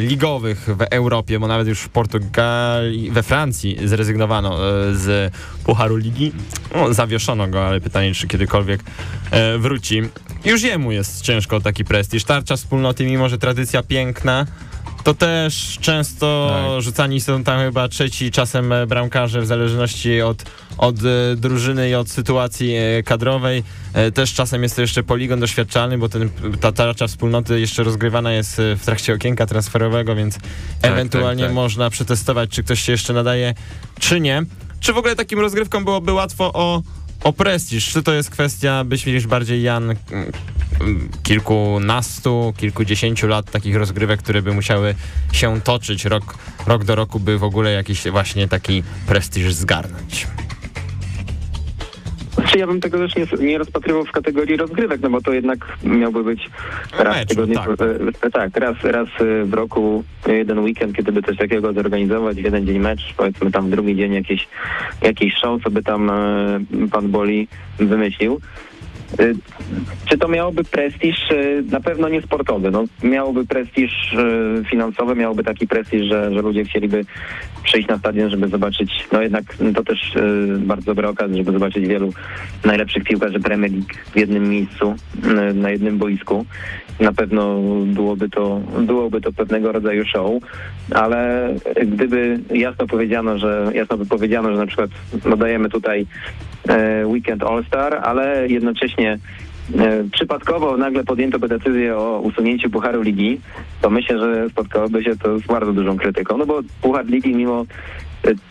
[0.00, 5.34] ligowych w Europie, bo nawet już w Portugalii, we Francji zrezygnowano e, z
[5.64, 6.32] Pucharu Ligi.
[6.74, 8.80] No, zawieszono go, ale pytanie, czy kiedykolwiek
[9.30, 10.02] e, wróci.
[10.44, 12.24] Już jemu jest ciężko taki prestiż.
[12.24, 14.46] Tarcza wspólnoty, mimo że tradycja piękna,
[15.06, 16.82] to też często Tak.
[16.82, 20.44] rzucani są tam chyba trzeci czasem e, bramkarze w zależności od,
[20.78, 23.64] od e, drużyny i od sytuacji e, kadrowej.
[24.14, 28.56] Też czasem jest to jeszcze poligon doświadczalny, bo ten, ta tarcza wspólnoty jeszcze rozgrywana jest
[28.56, 30.38] w trakcie okienka transferowego, więc
[30.82, 31.54] ewentualnie tak, tak.
[31.54, 33.54] można przetestować, czy ktoś się jeszcze nadaje,
[34.00, 34.42] czy nie.
[34.80, 36.82] Czy w ogóle takim rozgrywkom byłoby łatwo o,
[37.24, 37.88] o prestiż?
[37.92, 39.94] Czy to jest kwestia, myślisz bardziej Jan,
[41.22, 44.94] kilkunastu, kilkudziesięciu lat takich rozgrywek, które by musiały
[45.32, 46.34] się toczyć rok,
[46.66, 50.26] rok do roku, by w ogóle jakiś właśnie taki prestiż zgarnąć?
[52.36, 55.78] Znaczy ja bym tego też nie, nie rozpatrywał w kategorii rozgrywek, no bo to jednak
[55.84, 56.50] miałby być
[56.98, 57.68] raz Meczu, w tygodniu, tak.
[58.22, 62.38] e, tak, raz, raz e, w roku e, jeden weekend, kiedy by coś takiego zorganizować,
[62.38, 64.48] jeden dzień mecz, powiedzmy tam drugi dzień jakieś,
[65.02, 66.60] jakieś show, co by tam e,
[66.90, 68.40] pan Boli wymyślił.
[70.06, 71.30] Czy to miałoby prestiż?
[71.30, 72.70] E, Na pewno nie sportowy.
[72.70, 77.04] No, miałoby prestiż e, finansowy, miałoby taki prestiż, że, że ludzie chcieliby
[77.64, 80.22] przyjść na stadion, żeby zobaczyć, no jednak to też e,
[80.58, 82.12] bardzo dobra okazja, żeby zobaczyć wielu
[82.64, 84.94] najlepszych piłkarzy Premier League w jednym miejscu,
[85.54, 86.46] na jednym boisku.
[87.00, 90.42] Na pewno byłoby to, byłoby to pewnego rodzaju show,
[90.94, 91.50] ale
[91.86, 94.90] gdyby jasno powiedziano, że jasno by powiedziano, że na przykład
[95.24, 96.06] no dajemy tutaj
[96.68, 99.18] e, weekend All-Star, ale jednocześnie
[99.78, 103.40] e, przypadkowo nagle podjęto by decyzję o usunięciu Pucharu Ligi,
[103.80, 107.66] to myślę, że spotkałoby się to z bardzo dużą krytyką, no bo Puchar Ligi mimo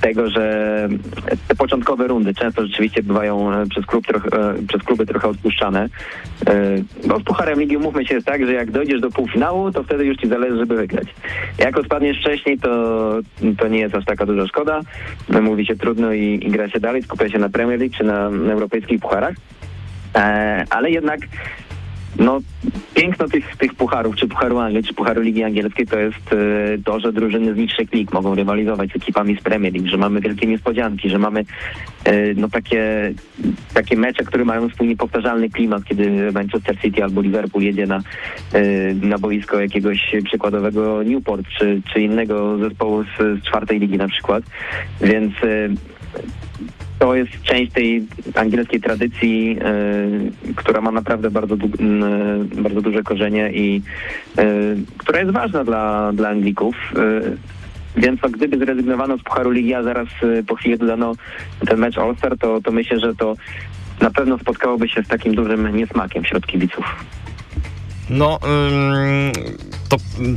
[0.01, 0.89] tego, że
[1.47, 5.89] te początkowe rundy często rzeczywiście bywają e, przez, klub e, przez kluby trochę odpuszczane.
[6.47, 9.83] E, Bo z Pucharem Ligi umówmy się jest tak, że jak dojdziesz do półfinału, to
[9.83, 11.07] wtedy już ci zależy, żeby wygrać.
[11.57, 12.69] Jak odpadniesz wcześniej, to,
[13.57, 14.81] to nie jest aż taka duża szkoda.
[15.41, 18.29] Mówi się trudno i, i gra się dalej, skupia się na Premier League czy na,
[18.29, 19.35] na europejskich pucharach.
[20.69, 21.19] Ale jednak
[22.19, 22.39] no,
[22.93, 26.99] piękno tych, tych pucharów, czy Pucharu Anglii, czy Pucharu Ligi Angielskiej to jest e, to,
[26.99, 30.47] że drużyny z niższych lig mogą rywalizować z ekipami z Premier League, że mamy wielkie
[30.47, 31.45] niespodzianki, że mamy
[32.03, 33.13] e, no, takie,
[33.73, 38.01] takie mecze, które mają swój niepowtarzalny klimat, kiedy Manchester City albo Liverpool jedzie na,
[38.53, 44.07] e, na boisko jakiegoś przykładowego Newport, czy, czy innego zespołu z, z czwartej ligi na
[44.07, 44.43] przykład.
[45.01, 45.69] Więc e,
[46.99, 52.81] to jest część tej angielskiej tradycji, e, która ma naprawdę bardzo, du- m, e, bardzo
[52.81, 53.81] duże korzenie i
[54.37, 54.45] e,
[54.97, 56.75] która jest ważna dla, dla Anglików.
[57.97, 60.07] Więc no, gdyby zrezygnowano z Pucharu Ligi, a zaraz
[60.47, 61.13] po chwili dodano
[61.67, 63.35] ten mecz All-Star, to, to myślę, że to
[64.01, 66.85] na pewno spotkałoby się z takim dużym niesmakiem wśród kibiców.
[68.09, 68.39] No,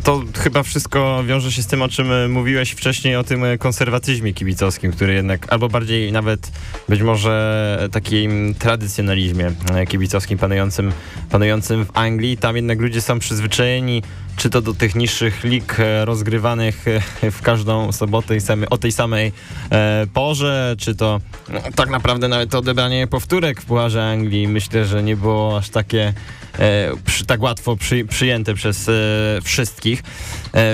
[0.04, 3.44] to, to chyba wszystko wiąże się z tym, o czym y, mówiłeś wcześniej, o tym
[3.44, 6.52] y, konserwatyzmie kibicowskim, który jednak, albo bardziej nawet
[6.88, 9.46] być może takim tradycjonalizmie
[9.82, 10.92] y, kibicowskim panującym,
[11.30, 12.36] panującym w Anglii.
[12.36, 14.02] Tam jednak ludzie są przyzwyczajeni
[14.38, 16.84] czy to do tych niższych lig e, rozgrywanych
[17.22, 19.32] e, w każdą sobotę i same, o tej samej
[19.70, 25.02] e, porze, czy to no, tak naprawdę nawet odebranie powtórek w Pucharze Anglii myślę, że
[25.02, 26.12] nie było aż takie
[26.58, 28.92] e, przy, tak łatwo przy, przyjęte przez e,
[29.48, 30.02] wszystkich.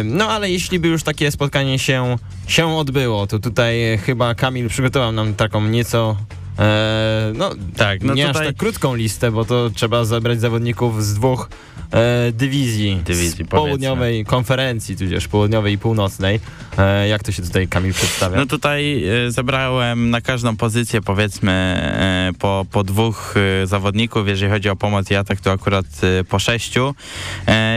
[0.04, 5.12] No ale jeśli by już takie spotkanie się, się odbyło, to tutaj chyba Kamil przygotował
[5.12, 6.16] nam taką nieco
[6.58, 11.04] E, no, Tak, no nie tutaj- aż tak krótką listę, bo to trzeba zabrać zawodników
[11.04, 11.48] z dwóch
[11.94, 13.00] e, dywizji.
[13.04, 13.58] Dywizji, z powiedzmy.
[13.58, 16.40] południowej konferencji, tudzież południowej i północnej.
[16.78, 18.36] E, jak to się tutaj Kamil przedstawia?
[18.36, 24.52] No tutaj e, zebrałem na każdą pozycję powiedzmy e, po, po dwóch e, zawodników, jeżeli
[24.52, 25.86] chodzi o pomoc i atak to akurat
[26.20, 26.94] e, po sześciu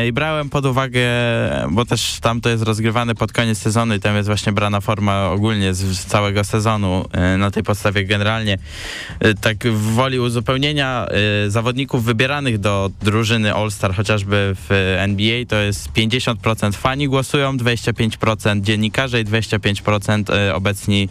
[0.08, 1.02] i brałem pod uwagę,
[1.70, 5.30] bo też tam to jest rozgrywane pod koniec sezonu i tam jest właśnie brana forma
[5.30, 7.06] ogólnie z, z całego sezonu
[7.38, 8.58] na tej podstawie generalnie
[9.42, 11.08] tak w woli uzupełnienia
[11.48, 19.22] zawodników wybieranych do drużyny All-Star chociażby w NBA to jest 50% fani głosują, 25% dziennikarze
[19.22, 21.10] i 25% e, obecni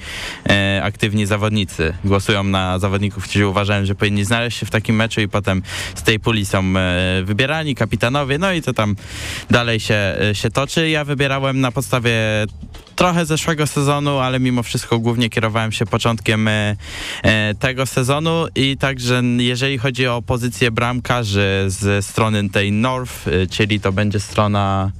[0.48, 5.20] e, aktywni zawodnicy głosują na zawodników, którzy uważają, że powinni znaleźć się w takim meczu
[5.20, 5.62] i potem
[5.94, 8.96] z tej puli są e, wybierani kapitanowie, no i to tam
[9.50, 10.88] dalej się, e, się toczy.
[10.88, 12.12] Ja wybierałem na podstawie
[12.96, 16.76] trochę zeszłego sezonu, ale mimo wszystko głównie kierowałem się początkiem e,
[17.22, 23.46] e, tego sezonu i także jeżeli chodzi o pozycję bramkarzy ze strony tej North, e,
[23.46, 24.90] czyli to będzie strona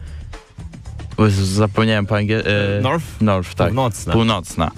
[1.43, 2.51] Zapomniałem po angielsku.
[2.83, 3.07] North?
[3.21, 3.67] North, tak.
[3.69, 4.13] Północna.
[4.13, 4.71] Północna.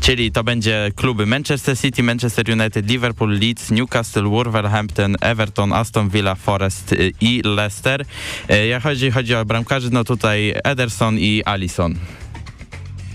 [0.00, 6.34] Czyli to będzie kluby Manchester City, Manchester United, Liverpool, Leeds, Newcastle, Wolverhampton, Everton, Aston Villa,
[6.34, 8.04] Forest y, i Leicester.
[8.50, 11.94] Y, Jak chodzi, chodzi o bramkarzy, no tutaj Ederson i Alisson.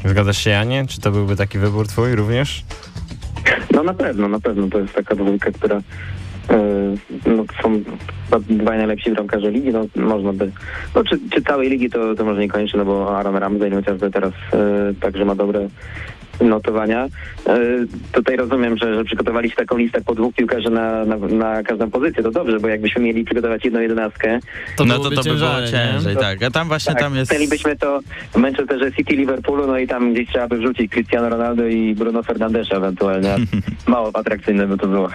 [0.05, 0.85] Zgadzasz się, Janie?
[0.87, 2.63] Czy to byłby taki wybór twój również?
[3.73, 5.81] No na pewno, na pewno to jest taka dwójka, która
[7.25, 7.83] no, są
[8.49, 10.51] dwaj najlepsi bramkarze ligi, no można by,
[10.95, 14.33] no czy, czy całej ligi to, to może niekoniecznie, no bo Aaron Ramsey chociażby teraz
[14.53, 15.67] e, także ma dobre
[16.41, 17.07] notowania.
[17.47, 17.59] E,
[18.11, 22.23] tutaj rozumiem, że, że przygotowaliście taką listę po dwóch piłkarzy na, na, na każdą pozycję,
[22.23, 24.39] to dobrze, bo jakbyśmy mieli przygotować jedną jedenastkę,
[24.75, 26.43] To no to to by było ciężej, tak.
[26.43, 27.31] A tam właśnie tak, tam jest...
[27.31, 27.99] chcielibyśmy to
[28.33, 32.23] w Manchesterze City, Liverpoolu, no i tam gdzieś trzeba by wrzucić Cristiano Ronaldo i Bruno
[32.23, 33.35] Fernandesza ewentualnie.
[33.87, 35.09] Mało atrakcyjne by to było.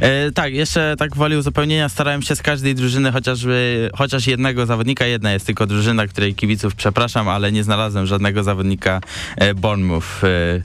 [0.00, 5.06] E, tak, jeszcze tak woli uzupełnienia starałem się z każdej drużyny chociażby, chociaż jednego zawodnika,
[5.06, 9.00] jedna jest tylko drużyna, której kibiców przepraszam, ale nie znalazłem żadnego zawodnika
[9.36, 10.62] e, Bournemouth e,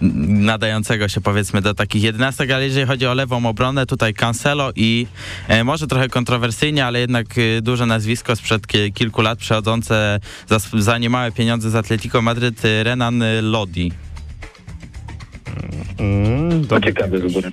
[0.00, 5.06] nadającego się powiedzmy do takich jedenastek, ale jeżeli chodzi o lewą obronę, tutaj Cancelo i
[5.48, 10.58] e, może trochę kontrowersyjnie, ale jednak e, duże nazwisko sprzed ki- kilku lat przechodzące za,
[10.78, 13.92] za niemałe pieniądze z Atletico Madryt, e, Renan Lodi.
[15.98, 17.44] Mm, To dobry ciekawy wybór.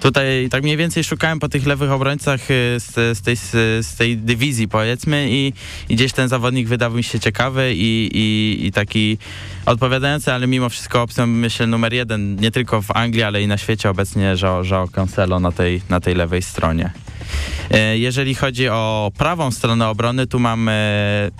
[0.00, 3.36] Tutaj tak mniej więcej szukałem po tych lewych obrońcach y, z, z, tej,
[3.82, 5.52] z, tej dywizji powiedzmy i,
[5.88, 9.18] i gdzieś ten zawodnik wydawał mi się ciekawy i, i, i taki
[9.66, 13.58] odpowiadający, ale mimo wszystko opcją myślę numer jeden nie tylko w Anglii, ale i na
[13.58, 16.90] świecie obecnie Joao, Joao Cancelo na tej, na tej lewej stronie.
[17.70, 20.72] E, Jeżeli chodzi o prawą stronę obrony, tu mam e,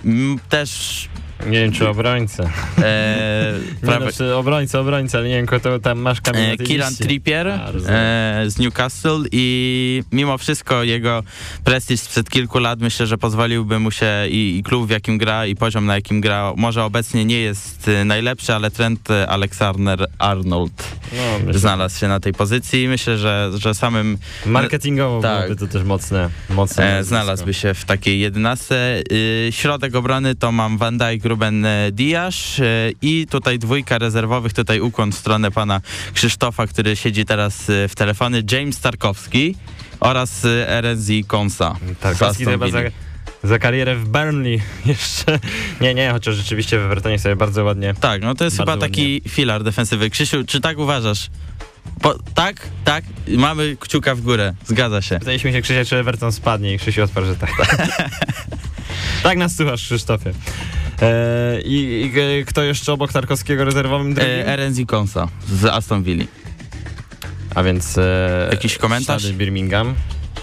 [0.05, 1.09] m, też
[1.45, 2.43] Nie wiem, czy obrońca.
[2.83, 6.87] e, Nie prawe, no, obrońca, obrońca, ale nie wiem, kto to tam masz Kamil na
[6.87, 6.91] E.
[6.91, 11.23] Trippier A, e, z Newcastle i mimo wszystko jego
[11.63, 15.45] prestiż sprzed kilku lat myślę, że pozwoliłby mu się i, i klub w jakim gra
[15.45, 20.83] i poziom na jakim gra może obecnie nie jest e, najlepszy, ale Trent e, Alexander-Arnold
[21.17, 25.45] No, myślę, znalazł się na tej pozycji i myślę, że, że samym Marketingowo Tak.
[25.45, 26.29] byłoby to też mocne.
[26.49, 29.01] mocne e, znalazłby się w takiej jedenastce.
[29.11, 34.53] Y, środek obrony to mam Van Dijk, Ruben e, Diasz e, i tutaj dwójka rezerwowych,
[34.53, 35.81] tutaj ukłon w stronę pana
[36.13, 39.55] Krzysztofa, który siedzi teraz e, w telefonie, James Tarkowski
[39.99, 41.75] oraz e, RSZ Konsa.
[41.99, 42.79] Tarkowski chyba za,
[43.43, 45.39] za karierę w Burnley jeszcze.
[45.81, 47.93] Nie, nie, chociaż rzeczywiście w Evertonie sobie bardzo ładnie.
[47.99, 50.09] Tak, no to jest chyba taki filar defensywy.
[50.09, 51.29] Krzysiu, czy tak uważasz?
[52.01, 55.19] Po, tak, tak, mamy kciuka w górę, zgadza się.
[55.19, 57.77] Pytaliśmy się Krzysia, czy Everton spadnie i Krzysiu odparł, że tak.
[59.23, 60.33] tak nas słuchasz, Krzysztofie.
[61.01, 64.33] E, i, I kto jeszcze obok Tarkowskiego rezerwowym drugim?
[64.33, 66.25] E, RSZ Konsa z Aston Villa.
[67.55, 67.97] A więc...
[67.97, 69.21] E, Jakiś komentarz?
[69.21, 69.93] Ślady Birmingham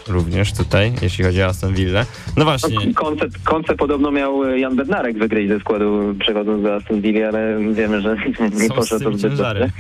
[0.09, 2.05] również tutaj, jeśli chodzi o Aston Villa.
[2.37, 6.75] No właśnie, No, koncept, koncept podobno miał e, Jan Bednarek wygrać ze składu przechodząc do
[6.75, 8.17] Aston Villa, ale wiemy, że
[8.61, 9.71] nie są poszło to zbyt dobrze.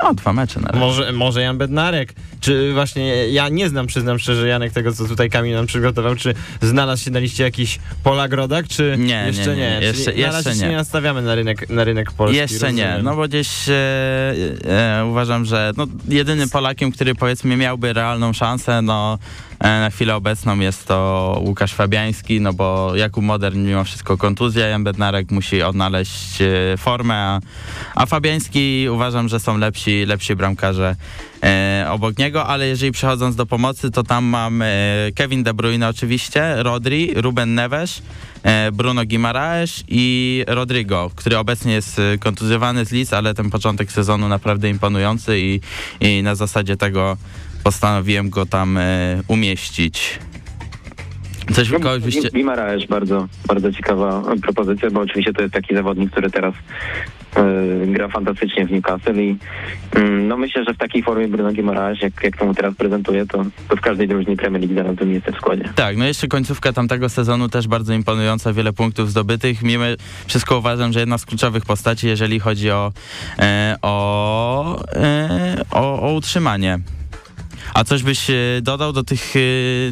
[0.00, 0.80] O, dwa mecze na razie.
[0.80, 5.30] Może, może Jan Bednarek, czy właśnie, ja nie znam, przyznam szczerze, Janek, tego, co tutaj
[5.30, 9.56] Kamil nam przygotował, czy znalazł się na liście jakiś Polak rodak, czy Nie, nie, jeszcze
[9.56, 9.70] nie?
[9.70, 9.86] nie, nie.
[9.86, 10.68] Jeszcze- na razie się nie.
[10.68, 12.36] nie nastawiamy na rynek, na rynek polski.
[12.36, 13.04] Jeszcze nie, rozumiem.
[13.04, 13.72] no bo gdzieś e,
[15.00, 19.18] e, uważam, że no, jedynym Polakiem, który powiedzmy miałby realną szansę, no
[19.60, 24.84] Na chwilę obecną jest to Łukasz Fabiański, no bo Jakub Modern mimo wszystko kontuzja, Jan
[24.84, 27.40] Bednarek musi odnaleźć e, formę, a,
[27.94, 30.96] a Fabiański uważam, że są lepsi, lepsi bramkarze
[31.42, 34.66] e, obok niego, ale jeżeli przechodząc do pomocy, to tam mam e,
[35.14, 38.02] Kevin De Bruyne oczywiście, Rodri, Ruben Neves,
[38.42, 43.92] e, Bruno Guimaraes i Rodrigo, który obecnie jest e, kontuzjowany z Leeds, ale ten początek
[43.92, 45.60] sezonu naprawdę imponujący i,
[46.00, 47.16] i na zasadzie tego
[47.66, 50.18] postanowiłem go tam e, umieścić.
[51.52, 52.28] Coś No, kogoś byście...
[52.88, 56.54] Bardzo, bardzo ciekawa propozycja, bo oczywiście to jest taki zawodnik, który teraz
[57.36, 59.36] e, gra fantastycznie w Newcastle i
[59.92, 63.26] mm, no myślę, że w takiej formie Bruno Gimaraes, jak, jak to mu teraz prezentuje,
[63.26, 65.68] to, to w każdej drużynie Premier League zaraz by miejsce w składzie.
[65.74, 69.62] Tak, no jeszcze końcówka tamtego sezonu też bardzo imponująca, wiele punktów zdobytych.
[69.62, 69.84] Mimo
[70.26, 72.92] wszystko uważam, że jedna z kluczowych postaci, jeżeli chodzi o,
[73.38, 76.78] e, o, e, o, o utrzymanie.
[77.76, 79.40] A coś byś e, dodał do tych, e,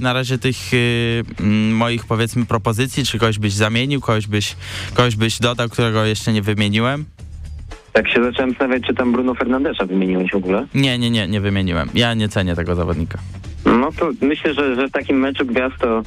[0.01, 1.43] na razie tych e,
[1.73, 4.57] moich powiedzmy propozycji, czy kogoś byś zamienił, kogoś byś,
[4.95, 7.05] kogoś byś dodał, którego jeszcze nie wymieniłem?
[7.93, 10.67] Tak się zacząłem zastanawiać, czy tam Bruno Fernandesza wymieniłeś w ogóle.
[10.75, 11.89] Nie, nie, nie, nie wymieniłem.
[11.95, 13.19] Ja nie cenię tego zawodnika.
[13.65, 16.03] No to myślę, że, że w takim meczu gwiazd to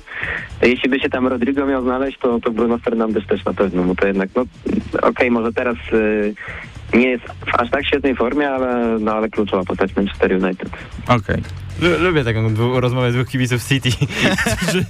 [0.62, 3.96] jeśli by się tam Rodrigo miał znaleźć, to, to Bruno Fernandes też na pewno, bo
[3.96, 4.46] to jednak, no
[5.02, 6.36] okej, może teraz y,
[6.94, 10.70] nie jest w aż tak świetnej formie, ale, no, ale kluczowa postać Manchester United.
[11.08, 11.38] Okej.
[11.38, 11.67] Lu-
[12.00, 13.90] Lubię taką dwu- rozmowę dwóch kibiców City,
[14.62, 14.86] którzy,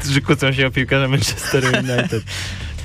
[0.00, 2.22] którzy kłócą się o piłkarza Manchester United.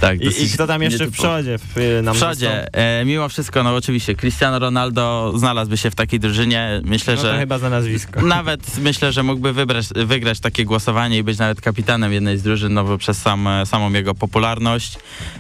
[0.02, 3.64] Tak, I, I kto tam jeszcze w przodzie w, nam W przodzie, e, mimo wszystko,
[3.64, 6.82] no oczywiście, Cristiano Ronaldo znalazłby się w takiej drużynie.
[6.84, 7.16] Myślę?
[7.16, 8.22] No to że chyba za nazwisko.
[8.38, 12.74] nawet myślę, że mógłby wybrać, wygrać takie głosowanie i być nawet kapitanem jednej z drużyn,
[12.74, 14.98] no bo przez sam, samą jego popularność.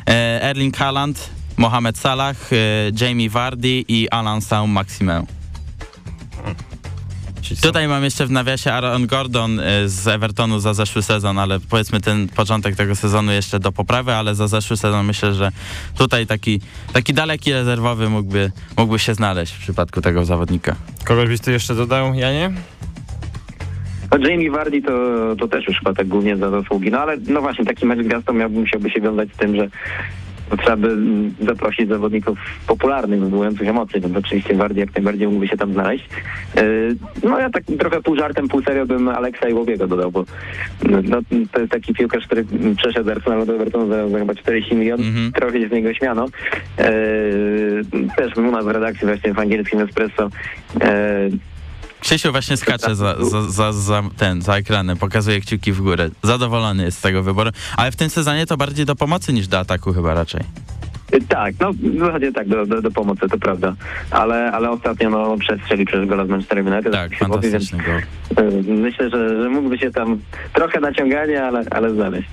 [0.08, 2.56] E, Erling Haaland, Mohamed Salah, e,
[3.02, 4.42] Jamie Vardy i Alan.
[4.42, 5.26] Ci są-
[7.62, 12.02] Tutaj mam jeszcze w nawiasie Aaron Gordon e, z Evertonu za zeszły sezon, ale powiedzmy
[12.02, 15.52] ten początek tego sezonu jeszcze do poprawy, ale za zeszły sezon myślę, że
[15.98, 16.62] tutaj taki,
[16.94, 20.76] taki daleki rezerwowy mógłby, mógłby się znaleźć w przypadku tego zawodnika.
[21.06, 22.52] Kogoś byś tu jeszcze dodał, Janie?
[24.12, 24.92] No Jamie Vardy to,
[25.40, 28.26] to też już chyba tak głównie za zasługi, no ale no właśnie taki mecz gwiazd
[28.26, 29.70] to miałby, musiałby się wiązać z tym, że
[30.52, 35.48] no, trzeba by mm, zaprosić zawodników popularnych, wywołujących emocje, więc oczywiście Vardy jak najbardziej mógłby
[35.48, 36.10] się tam znaleźć.
[36.56, 36.62] Yy,
[37.24, 40.26] No ja tak trochę pół żartem, pół serio bym Aleksa i Łobiego dodał, bo
[40.84, 41.20] no,
[41.52, 42.46] to jest taki piłkarz, który
[42.78, 45.32] przeszedł z Arsenalu do Evertonu za, za chyba 40 milionów, Mhm.
[45.32, 46.26] trochę się z niego śmiano.
[46.78, 46.86] Yy,
[48.18, 50.30] Też u nas w redakcji właśnie w angielskim Espresso
[50.74, 50.82] yy,
[52.02, 56.10] Krzysiu właśnie skacze za, za, za, za ten, za ekranem, pokazuje kciuki w górę.
[56.24, 59.60] Zadowolony jest z tego wyboru, ale w tym sezonie to bardziej do pomocy niż do
[59.60, 60.42] ataku chyba raczej.
[61.30, 63.76] Tak, no w zasadzie tak, do, do, do pomocy, to prawda.
[64.12, 66.94] Ale, ale ostatnio no, przestrzeli przez gola z Manchester United.
[66.94, 67.80] Tak, więc, fantastyczny
[68.40, 70.20] y, Myślę, że, że mógłby się tam
[70.54, 72.30] trochę naciągania, ale, ale znaleźć.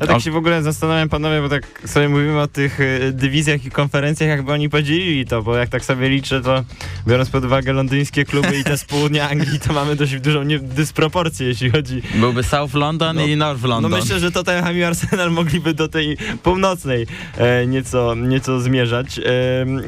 [0.00, 3.64] Ja tak się w ogóle zastanawiam, panowie, bo tak sobie mówimy o tych y, dywizjach
[3.64, 6.64] i konferencjach, jakby oni podzielili to, bo jak tak sobie liczę, to
[7.06, 11.46] biorąc pod uwagę londyńskie kluby i te z południa Anglii, to mamy dość dużą dysproporcję,
[11.46, 12.02] jeśli chodzi...
[12.14, 13.90] Byłby South London No, i North London.
[13.92, 17.06] No myślę, że Tottenham i Arsenal mogliby do tej północnej
[17.36, 19.18] e, nieco, nieco zmierzać.
[19.18, 19.22] E,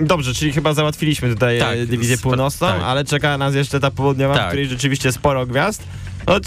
[0.01, 2.83] dobrze, czyli chyba załatwiliśmy tutaj Tak, e, dywizję spra- północną, tak.
[2.83, 4.49] ale czeka nas jeszcze ta południowa, w Tak.
[4.49, 5.83] której rzeczywiście sporo gwiazd.
[6.27, 6.45] Choć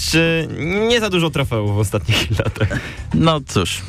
[0.89, 2.79] nie za dużo trofeów w ostatnich latach.
[3.13, 3.81] No cóż,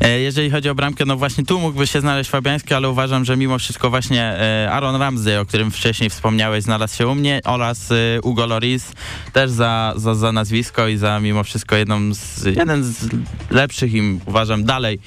[0.00, 3.36] e, jeżeli chodzi o bramkę, no właśnie tu mógłby się znaleźć Fabiański, ale uważam, że
[3.36, 7.90] mimo wszystko właśnie e, Aaron Ramsey, o którym wcześniej wspomniałeś, znalazł się u mnie oraz
[7.92, 8.92] e, Hugo Loris
[9.32, 13.08] też za, za, za nazwisko i za mimo wszystko jedną z, jeden z
[13.50, 14.98] lepszych i uważam dalej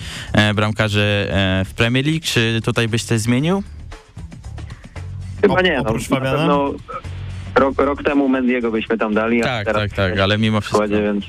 [0.56, 1.28] bramkarzy
[1.66, 2.22] w Premier League.
[2.24, 3.64] Czy tutaj byś coś zmienił?
[5.42, 6.38] Chyba O- nie, no, oprócz na Fabiana?
[6.38, 6.74] pewno
[7.60, 10.88] rok, rok temu Mendiego byśmy tam dali, a Tak, teraz tak, tak, ale mimo wszystko
[10.88, 11.26] więc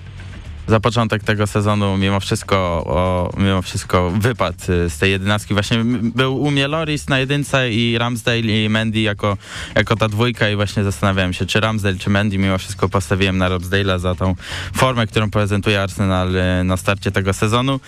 [0.68, 5.54] za początek tego sezonu mimo wszystko, o, mimo wszystko wypadł y, z tej jedenastki.
[5.54, 9.36] Właśnie był u mnie Loris na jedynce i Ramsdale i Mendy jako,
[9.74, 12.38] jako ta dwójka i właśnie zastanawiałem się, czy Ramsdale, czy Mendy.
[12.38, 14.34] Mimo wszystko postawiłem na Ramsdale'a za tą
[14.74, 17.80] formę, którą prezentuje Arsenal y, na starcie tego sezonu.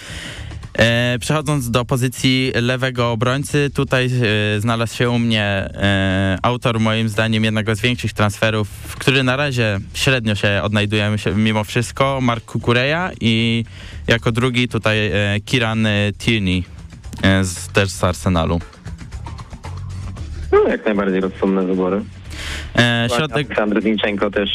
[0.79, 7.09] E, przechodząc do pozycji lewego obrońcy, tutaj e, znalazł się u mnie e, autor moim
[7.09, 13.11] zdaniem jednego z większych transferów, który na razie średnio się odnajduje mimo wszystko, Mark Kukureja
[13.21, 13.65] i
[14.07, 14.97] jako drugi tutaj
[15.45, 15.87] Kiran
[16.19, 16.65] Tierney,
[17.73, 18.61] też z Arsenalu.
[20.53, 22.03] no, jak najbardziej rozsądne wybory.
[22.79, 24.51] E, środek Aleksandr Zinchenko też,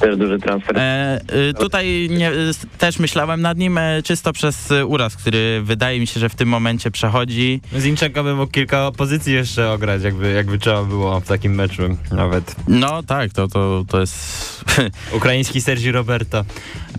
[0.00, 0.78] też duży transfer.
[0.78, 2.30] E, y, tutaj nie,
[2.78, 6.34] też myślałem nad nim e, czysto przez y, uraz, który wydaje mi się, że w
[6.34, 7.60] tym momencie przechodzi.
[7.78, 12.56] Zinchenko by mógł kilka pozycji jeszcze ograć, jakby, jakby trzeba było w takim meczu nawet.
[12.68, 14.64] No tak, to, to, to jest...
[15.16, 16.44] Ukraiński Sergi Roberto.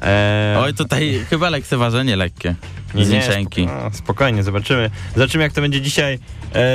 [0.01, 2.55] E, Oj, tutaj chyba lekceważenie lekkie.
[2.95, 3.67] Zinchenki.
[3.67, 4.89] spoko- a, spokojnie, zobaczymy.
[5.15, 6.19] Zobaczymy, jak to będzie dzisiaj e,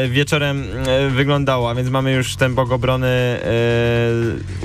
[0.09, 3.41] wieczorem e, wyglądało, a więc mamy już ten bok obrony e,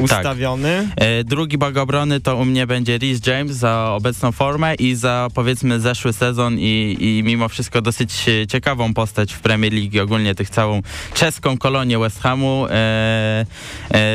[0.02, 0.90] ustawiony.
[0.96, 5.28] E, Drugi bog obrony to u mnie będzie Rhys James za obecną formę i za
[5.34, 10.36] powiedzmy zeszły sezon i, i mimo wszystko dosyć e, ciekawą postać w Premier League, ogólnie
[10.36, 10.82] tych całą
[11.14, 13.46] czeską kolonię West Hamu e, e,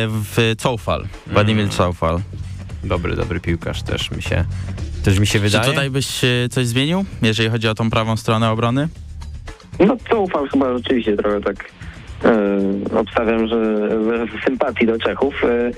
[0.09, 1.77] w Coufal, Władimir Mm.
[1.77, 2.21] Coufal.
[2.85, 4.45] Dobry, dobry piłkarz też mi się,
[5.05, 5.65] też mi się Czy wydaje.
[5.71, 8.89] tutaj byś e, coś zmienił, jeżeli chodzi o tą prawą stronę obrony?
[9.81, 11.57] No to ufam chyba rzeczywiście trochę tak
[12.25, 13.89] e, obstawiam, że
[14.27, 15.45] z sympatii do Czechów.
[15.45, 15.71] E,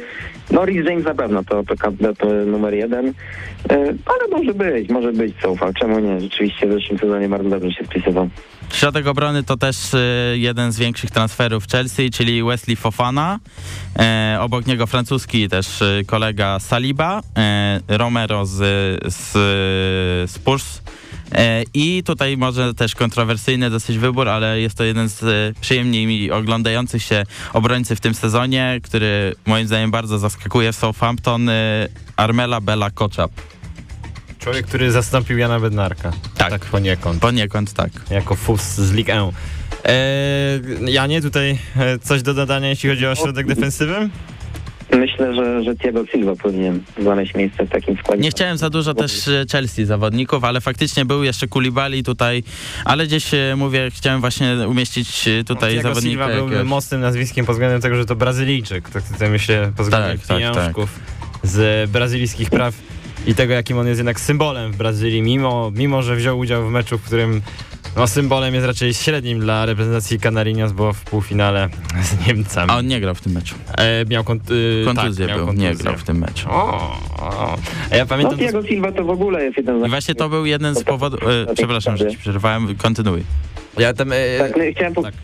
[0.51, 3.15] no Rhys James na pewno to, to kandydat e, numer jeden, e,
[4.07, 5.75] ale może być, może być co ufam.
[5.75, 6.21] Czemu nie?
[6.21, 8.29] Rzeczywiście w zeszłym sezonie bardzo dobrze się spisywał.
[8.73, 9.99] Środek obrony to też e,
[10.35, 13.39] jeden z większych transferów Chelsea, czyli Wesley Fofana.
[13.99, 18.57] E, obok niego francuski też e, kolega Saliba, e, Romero z,
[19.15, 20.83] z Spurs.
[21.33, 26.07] E, I tutaj może też kontrowersyjny dosyć wybór, ale jest to jeden z e, przyjemniej
[26.07, 32.61] mi oglądających się obrońcy w tym sezonie, który moim zdaniem bardzo zaskakuje Southampton, e, Armela
[32.61, 33.31] Bella Koczap.
[34.39, 36.13] Człowiek, który zastąpił Jana Bednarka.
[36.37, 36.51] Tak.
[36.51, 37.21] Tak poniekąd.
[37.21, 37.91] Poniekąd tak.
[38.11, 39.33] Jako fus z Ligue 1.
[39.85, 41.59] Eee, Janie, tutaj
[42.03, 44.09] coś do dodania, jeśli chodzi o środek defensywy?
[44.93, 48.23] Myślę, że, że Thiago Silva powinien znaleźć miejsce w takim składzie.
[48.23, 52.43] Nie chciałem za dużo też e, Chelsea zawodników, ale faktycznie był jeszcze Koulibaly tutaj,
[52.85, 56.11] ale gdzieś e, mówię, chciałem właśnie umieścić e, tutaj Thiago zawodnika.
[56.11, 58.91] Silva był jakiegoś- mocnym nazwiskiem pod względem tego, że to Brazylijczyk.
[58.91, 61.01] Tak tutaj myślę pod względem Tak, tak, pieniążków
[61.43, 62.75] z brazylijskich praw
[63.27, 66.71] i tego, jakim on jest jednak symbolem w Brazylii, mimo, mimo że wziął udział w
[66.71, 67.43] meczu, w którym
[67.97, 71.69] no, symbolem jest raczej średnim dla reprezentacji Canarinos, bo w półfinale
[72.03, 72.71] z Niemcami.
[72.71, 73.55] A on nie grał w tym meczu.
[73.79, 75.85] E, miał kont- y, Kontuzję tak, miał był, nie kontuzję.
[75.85, 76.49] grał w tym meczu.
[76.51, 77.57] O, o.
[77.91, 78.39] A ja No pamiętam...
[78.39, 79.87] Thiago Silva to w ogóle jest jeden z...
[79.87, 81.21] I właśnie to był jeden z powodów...
[81.51, 83.23] E, przepraszam, że ci przerwałem, kontynuuj.
[83.79, 84.13] ja tam...
[84.13, 85.03] E, Tak, no, chciałem po...
[85.03, 85.15] tak.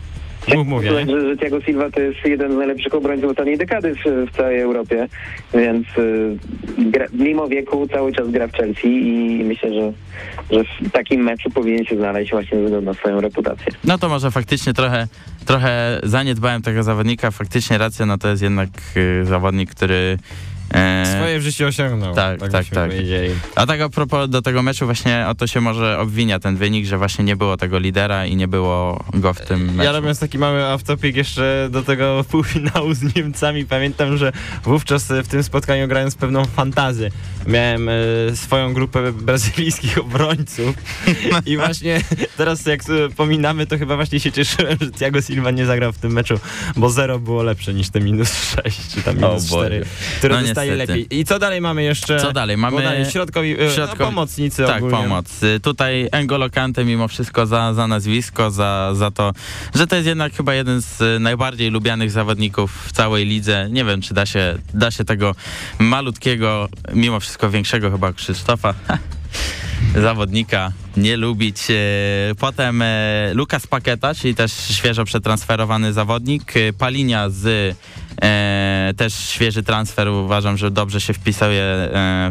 [0.47, 0.89] Mów, mówię.
[0.89, 4.35] Powiedzieć, Że, że Thiago Silva to jest jeden z najlepszych obrońców ostatniej dekady w, w
[4.37, 5.07] całej Europie,
[5.53, 6.37] więc y,
[6.77, 9.93] gra, mimo wieku cały czas gra w Chelsea i myślę, że,
[10.51, 13.71] że w takim meczu powinien się znaleźć właśnie ze względu na swoją reputację.
[13.83, 15.07] No to może faktycznie trochę,
[15.45, 18.69] trochę zaniedbałem tego zawodnika, faktycznie racja, no to jest jednak
[19.21, 20.17] e, zawodnik, który...
[20.73, 22.15] e, Swoje w życiu osiągnął.
[22.15, 22.89] tak, tak, tak.
[22.89, 23.29] powiedzieli.
[23.55, 26.85] A tak a propos do tego meczu właśnie o to się może obwinia ten wynik,
[26.85, 29.83] że właśnie nie było tego lidera i nie było go w tym meczu.
[29.83, 34.31] Ja robiąc taki mały off-topic jeszcze do tego półfinału z Niemcami, pamiętam, że
[34.63, 37.09] wówczas e, w tym spotkaniu grając pewną fantazję,
[37.47, 37.93] miałem e,
[38.35, 40.75] swoją grupę brazylijskich obrońców
[41.45, 42.01] i właśnie
[42.37, 42.83] teraz jak
[43.15, 46.39] pominamy, to chyba właśnie się cieszyłem, że Thiago Silva nie zagrał w tym meczu,
[46.75, 49.67] bo zero było lepsze niż te minus 6 czy tam minus O Boże.
[49.67, 49.85] 4,
[50.17, 50.99] które No dostaje niestety.
[50.99, 51.19] lepiej.
[51.19, 52.19] I co dalej mamy jeszcze?
[52.19, 52.57] Co dalej?
[52.57, 54.97] Mamy Mamy środkowi, e, środkowi- no, pomocnicy tak, ogólnie.
[54.97, 55.43] pomoc.
[55.43, 59.31] Y, Tutaj N'Golo Kante mimo wszystko za, za nazwisko, za, za to,
[59.75, 63.67] że to jest jednak chyba jeden z y, najbardziej lubianych zawodników w całej lidze.
[63.71, 65.35] Nie wiem, czy da się, da się tego
[65.79, 68.73] malutkiego, mimo wszystko większego chyba Krzysztofa
[70.01, 71.57] zawodnika nie lubić.
[71.69, 71.75] E,
[72.39, 76.57] Potem e, Lukas Paketa, czyli też świeżo przetransferowany zawodnik.
[76.57, 77.75] E, Palinia z
[78.21, 80.07] e, też świeży transfer.
[80.07, 81.63] Uważam, że dobrze się wpisuje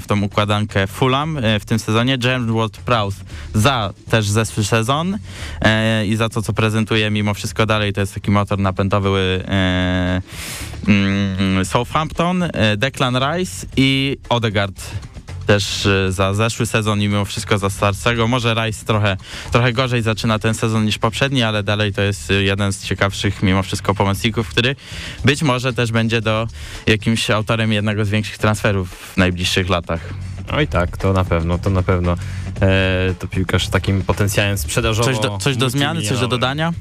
[0.00, 2.18] w tą układankę Fulham w tym sezonie.
[2.24, 5.18] James Ward-Prowse za też zeszły sezon
[5.60, 7.92] e, i za to, co prezentuje mimo wszystko dalej.
[7.92, 10.22] To jest taki motor napędowy e,
[10.88, 12.44] mm, Southampton,
[12.76, 14.82] Declan Rice i Odegaard
[15.42, 18.28] też e, za zeszły sezon i mimo wszystko za starszego.
[18.28, 19.16] Może Rice trochę,
[19.52, 23.42] trochę gorzej zaczyna ten sezon niż poprzedni, ale dalej to jest e, jeden z ciekawszych
[23.42, 24.76] mimo wszystko pomocników, który
[25.24, 26.48] być może też będzie do
[26.86, 30.00] jakimś autorem jednego z większych transferów w najbliższych latach.
[30.52, 32.16] Oj tak, to na pewno, to na pewno.
[32.62, 36.72] E, to piłkarz z takim potencjałem sprzedażowo Coś do, coś do zmiany, coś do dodania?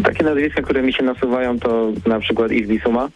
[0.00, 3.08] No, takie nazwiska, które mi się nasuwają to na przykład Izbi Suma,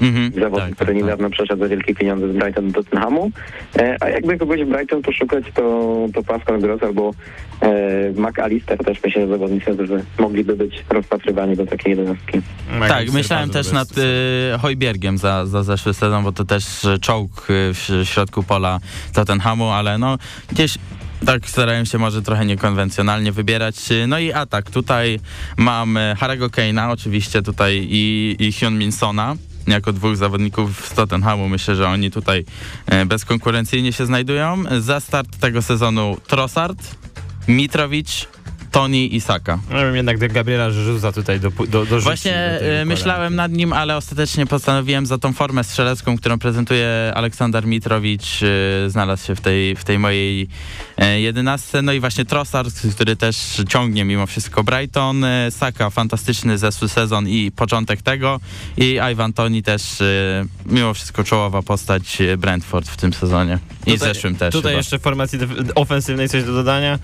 [0.00, 0.96] Mhm, zawodnik, tak, który tak, tak.
[0.96, 3.30] niedawno przeszedł za wielkie pieniądze z Brighton do Tottenhamu.
[3.76, 7.10] E, a jakby kogoś w Brighton poszukać, to, to Pascal Gross albo
[7.60, 12.40] e, McAllister też myślę, że zawodnicy, którzy mogliby być rozpatrywani do takiej jedenastki.
[12.88, 17.74] Tak, myślałem też nad y, Hojbiergiem za, za zeszły sezon, bo to też czołg y,
[17.74, 18.78] w środku pola
[19.14, 20.18] Tottenhamu, ale no
[20.50, 20.78] gdzieś
[21.26, 23.76] Tak, starałem się może trochę niekonwencjonalnie wybierać.
[24.08, 24.70] No i atak.
[24.70, 25.20] Tutaj
[25.56, 31.48] mam Harego Kane'a oczywiście tutaj i, i Hyun Minsona jako dwóch zawodników z Tottenhamu.
[31.48, 32.44] Myślę, że oni tutaj
[32.86, 34.64] e, bezkonkurencyjnie się znajdują.
[34.78, 36.96] Za start tego sezonu Trossard,
[37.48, 38.28] Mitrowicz,
[38.72, 39.58] Tony i Saka.
[39.70, 42.88] Ja bym jednak do Gabriela Jezusa tutaj do, do, dorzucił Właśnie do układanki.
[42.88, 48.90] myślałem nad nim, ale ostatecznie postanowiłem za tą formę strzelecką, którą prezentuje Aleksander Mitrowicz, e,
[48.90, 50.48] znalazł się w tej, w tej mojej
[50.96, 51.82] e, jedenastce.
[51.82, 53.36] No i właśnie Trossard, który też
[53.68, 58.40] ciągnie mimo wszystko Brighton, e, Saka fantastyczny zeszły sezon i początek tego
[58.76, 60.04] i Ivan Toni też e,
[60.66, 64.78] mimo wszystko czołowa postać Brentford w tym sezonie i w Tutaj- zeszłym też Tutaj chyba.
[64.78, 65.38] jeszcze w formacji
[65.74, 66.98] ofensywnej coś do dodania.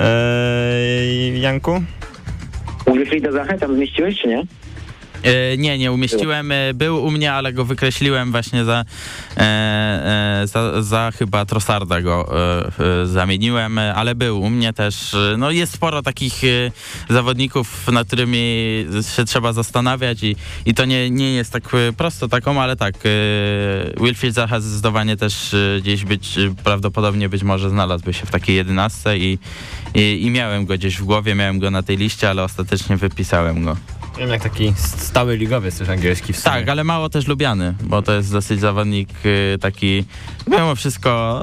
[0.00, 1.82] Eee, Janku?
[2.86, 4.42] Wilfrida Zachę tam zmieściłeś, czy nie?
[5.22, 6.52] E, nie, nie umieściłem.
[6.52, 8.84] E, Był u mnie, ale go wykreśliłem właśnie za,
[9.36, 12.28] e, za, za chyba Trossarda go
[13.04, 15.16] zamieniłem, ale był u mnie też.
[15.38, 16.34] No jest sporo takich
[17.10, 21.62] zawodników, nad którymi się trzeba zastanawiać i, i to nie, nie jest tak
[21.96, 22.94] prosto taką, ale tak.
[24.00, 29.38] Wilfried Zaha zdecydowanie też gdzieś być, prawdopodobnie być może znalazłby się w takiej jedenastce i,
[29.94, 33.64] i, i miałem go gdzieś w głowie, miałem go na tej liście, ale ostatecznie wypisałem
[33.64, 33.76] go.
[34.18, 36.54] Wiem, jak taki stały ligowiec też angielski w sumie.
[36.54, 40.04] Tak, ale mało też lubiany, bo to jest dosyć zawodnik y, taki,
[40.46, 41.42] mimo wszystko,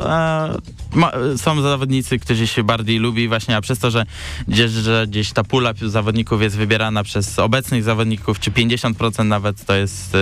[0.96, 4.06] ma, są zawodnicy, którzy się bardziej lubi właśnie, a przez to, że
[4.48, 9.76] gdzieś, że gdzieś ta pula zawodników jest wybierana przez obecnych zawodników, czy 50% nawet to
[9.76, 10.20] jest e,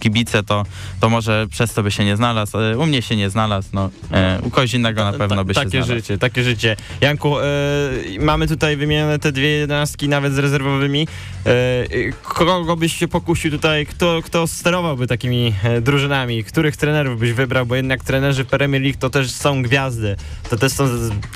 [0.00, 0.64] kibice, to,
[1.00, 2.58] to może przez to by się nie znalazł.
[2.58, 5.54] E, U mnie się nie znalazł, no, e, u kogoś innego na pewno Ta- by
[5.54, 5.92] się takie znalazł.
[5.94, 6.76] życie, takie życie.
[7.00, 7.44] Janku, e,
[8.20, 11.06] mamy tutaj wymienione te dwie jedenastki nawet z rezerwowymi.
[12.22, 16.44] Kogo byś się pokusił tutaj, kto, kto sterowałby takimi drużynami?
[16.44, 17.66] Których trenerów byś wybrał?
[17.66, 20.16] Bo jednak trenerzy Premier League to też są gwiazdy.
[20.50, 20.84] To też są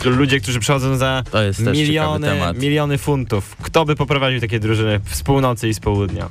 [0.04, 2.28] ludzie, którzy przychodzą za To jest też miliony,
[2.60, 3.56] miliony funtów.
[3.62, 6.28] Kto by poprowadził takie drużyny z północy i z południa?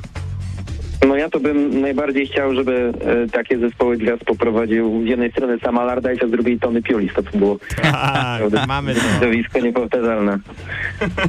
[1.07, 2.93] No ja to bym najbardziej chciał, żeby
[3.25, 7.13] e, takie zespoły gwiazd poprowadził z jednej strony Sam Allardyce, a z drugiej Tony Pulis.
[7.13, 9.01] To by było Tak, mamy to.
[9.19, 10.39] zjawisko niepowtarzalne.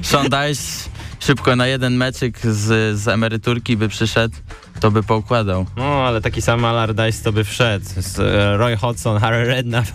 [0.03, 0.91] Sean Dice
[1.27, 4.37] szybko na jeden meczyk z, z emeryturki by przyszedł,
[4.81, 5.67] to by poukładał.
[5.77, 7.85] No, ale taki sam Allardyce to by wszedł.
[7.97, 9.87] Z, e, Roy Hodgson, Harry Redknapp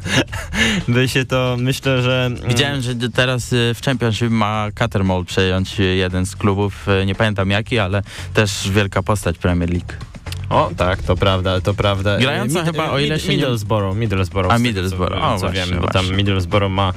[0.87, 2.25] by się to, myślę, że...
[2.25, 7.05] mm, Widziałem, że teraz y, w Championship ma Catermall przejąć y, jeden z klubów, y,
[7.05, 8.01] nie pamiętam jaki, ale
[8.33, 9.93] też wielka postać Premier League.
[10.49, 12.17] O, tak, to prawda, to prawda.
[12.17, 13.91] Grająca E, chyba, o ile się nie- Middlesbrough.
[14.51, 16.01] A, Middlesbrough, co, o, co właśnie, wiemy, bo właśnie.
[16.09, 16.93] tam Middlesbrough ma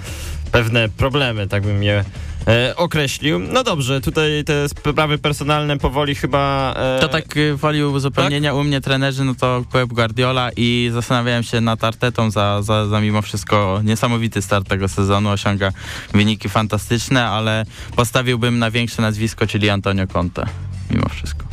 [0.52, 2.04] pewne problemy, tak bym je
[2.48, 3.38] e, określił.
[3.38, 6.74] No dobrze, tutaj te sprawy personalne powoli chyba...
[6.76, 11.42] E, To tak y, woli uzupełnienia u mnie trenerzy, no to Pep Guardiola i zastanawiałem
[11.42, 15.72] się nad Artetą za, za, za mimo wszystko niesamowity start tego sezonu, osiąga
[16.12, 17.64] wyniki fantastyczne, ale
[17.96, 20.46] postawiłbym na większe nazwisko, czyli Antonio Conte,
[20.90, 21.44] mimo wszystko.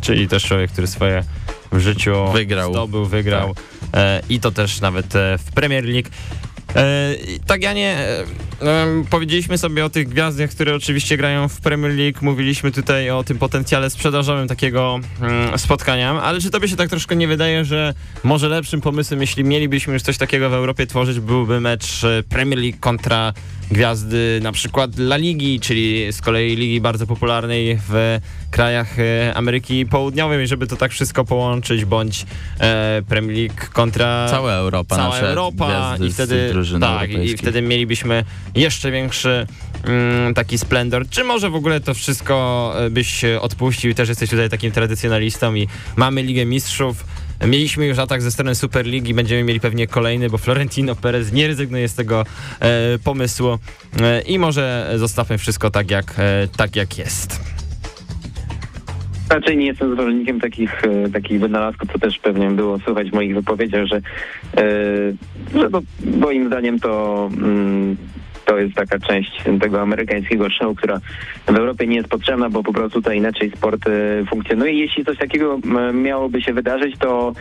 [0.00, 1.24] Czyli też człowiek, który swoje
[1.72, 2.70] w życiu Wygrał.
[2.72, 3.54] zdobył, wygrał
[3.94, 6.08] e, i to też nawet e, w Premier League.
[6.76, 7.14] E,
[7.46, 7.96] tak, Janie,
[8.62, 13.10] e, em, powiedzieliśmy sobie o tych gwiazdach, które oczywiście grają w Premier League, mówiliśmy tutaj
[13.10, 17.64] o tym potencjale sprzedażowym takiego mm, spotkania, ale czy tobie się tak troszkę nie wydaje,
[17.64, 17.94] że
[18.24, 22.58] może lepszym pomysłem, jeśli mielibyśmy już coś takiego w Europie tworzyć, byłby mecz e, Premier
[22.58, 23.32] League kontra
[23.70, 28.18] gwiazdy na przykład La Ligi, czyli z kolei ligi bardzo popularnej w
[28.50, 32.26] krajach e, Ameryki Południowej, żeby to tak wszystko połączyć, bądź
[32.60, 38.90] e, Premier League kontra Cała Europa, cała Europa i wtedy tak, i wtedy mielibyśmy jeszcze
[38.90, 39.46] większy
[39.84, 41.08] mm, taki splendor.
[41.08, 45.68] Czy może w ogóle to wszystko e, byś odpuścił też jesteś tutaj takim tradycjonalistą i
[45.96, 47.04] mamy Ligę Mistrzów.
[47.46, 51.88] Mieliśmy już atak ze strony Superligi, będziemy mieli pewnie kolejny, bo Florentino Perez nie rezygnuje
[51.88, 52.24] z tego
[52.60, 53.58] e, pomysłu
[54.00, 57.40] e, i może zostawmy wszystko tak jak, e, tak jak jest.
[59.30, 63.34] Raczej nie jestem zwolennikiem takich, e, takich wynalazków, co też pewnie było słychać w moich
[63.34, 64.02] wypowiedziach, że, e,
[65.60, 65.80] że to,
[66.20, 67.96] moim zdaniem to, mm,
[68.48, 71.00] to jest taka część tego amerykańskiego show, która
[71.46, 74.72] w Europie nie jest potrzebna, bo po prostu to inaczej sport e, funkcjonuje.
[74.72, 75.58] Jeśli coś takiego
[75.92, 77.32] miałoby się wydarzyć, to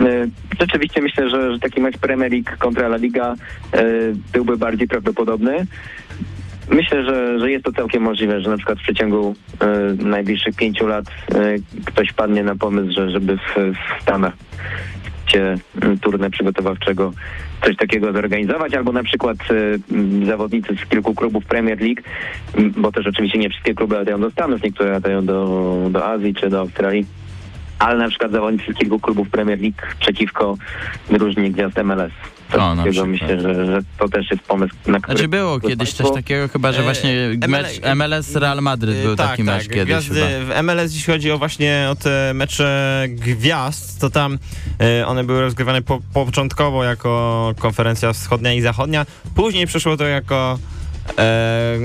[0.00, 0.26] e,
[0.60, 3.34] rzeczywiście myślę, że, że taki mecz Premier League kontra La Liga
[3.72, 3.84] e,
[4.32, 5.66] byłby bardziej prawdopodobny.
[6.70, 9.66] Myślę, że, że jest to całkiem możliwe, że na przykład w przeciągu e,
[10.04, 11.04] najbliższych pięciu lat
[11.34, 11.54] e,
[11.84, 14.34] ktoś padnie na pomysł, że żeby w, w Stanach
[15.26, 15.54] cię
[16.00, 17.12] turnę przygotowawczego
[17.64, 22.02] coś takiego zorganizować, albo na przykład e, m, zawodnicy z kilku klubów Premier League,
[22.56, 26.34] m, bo też oczywiście nie wszystkie kluby latają do Stanów, niektóre latają do, do Azji
[26.34, 27.06] czy do Australii,
[27.78, 30.56] ale na przykład zawodnicy z kilku klubów Premier League przeciwko
[31.10, 32.39] drużynie gwiazd MLS.
[32.50, 33.06] Coś O, na takiego.
[33.06, 33.10] przykład.
[33.10, 36.72] Myślę, że, że to też jest pomysł, na który Znaczy było kiedyś coś takiego chyba,
[36.72, 37.14] że E, właśnie
[37.48, 39.74] mecz MLS Real Madryt był tak, taki mecz tak.
[39.74, 40.54] kiedyś Gwiazdy chyba.
[40.54, 44.38] w MLS, jeśli chodzi o właśnie o te mecze gwiazd, to tam
[44.80, 50.58] e, one były rozgrywane po, początkowo jako konferencja wschodnia i zachodnia, później przeszło to jako
[50.76, 50.79] e,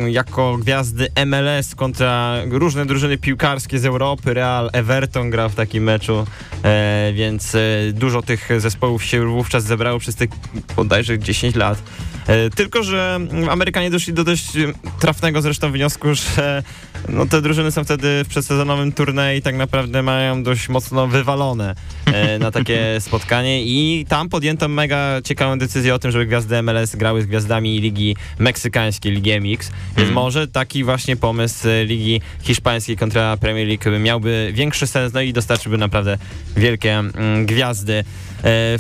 [0.08, 6.28] jako gwiazdy MLS kontra różne drużyny piłkarskie z Europy, Real Everton grał w takim meczu,
[6.64, 7.60] e, więc e,
[7.94, 10.30] dużo tych zespołów się wówczas zebrało przez tych
[10.76, 11.82] bodajże 10 lat.
[12.28, 13.20] E, Tylko, że
[13.50, 16.64] Amerykanie doszli do dość e, trafnego zresztą wniosku, że
[17.10, 21.76] no, te drużyny są wtedy w przedsezonowym turnieju i tak naprawdę mają dość mocno wywalone
[22.06, 23.64] e, na takie spotkanie.
[23.64, 28.16] I tam podjęto mega ciekawą decyzję o tym, żeby gwiazdy MLS grały z gwiazdami Ligi
[28.40, 34.88] Meksykańskiej, Ligi MX, więc może taki właśnie pomysł Ligi Hiszpańskiej kontra Premier League miałby większy
[34.88, 36.18] sens, no i dostarczyłby naprawdę
[36.58, 38.04] wielkie mm, gwiazdy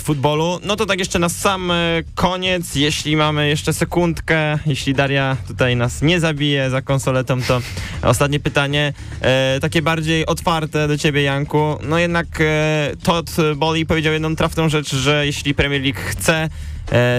[0.04, 0.60] futbolu.
[0.64, 1.76] No to tak jeszcze na sam e,
[2.16, 7.62] koniec, jeśli mamy jeszcze sekundkę, jeśli Daria tutaj nas nie zabije za konsoletą, to
[8.02, 11.78] ostatnie pytanie, e, takie bardziej otwarte do ciebie, Janku.
[11.84, 16.50] No jednak e, Todd Boli powiedział jedną trafną rzecz, że jeśli Premier League chce e,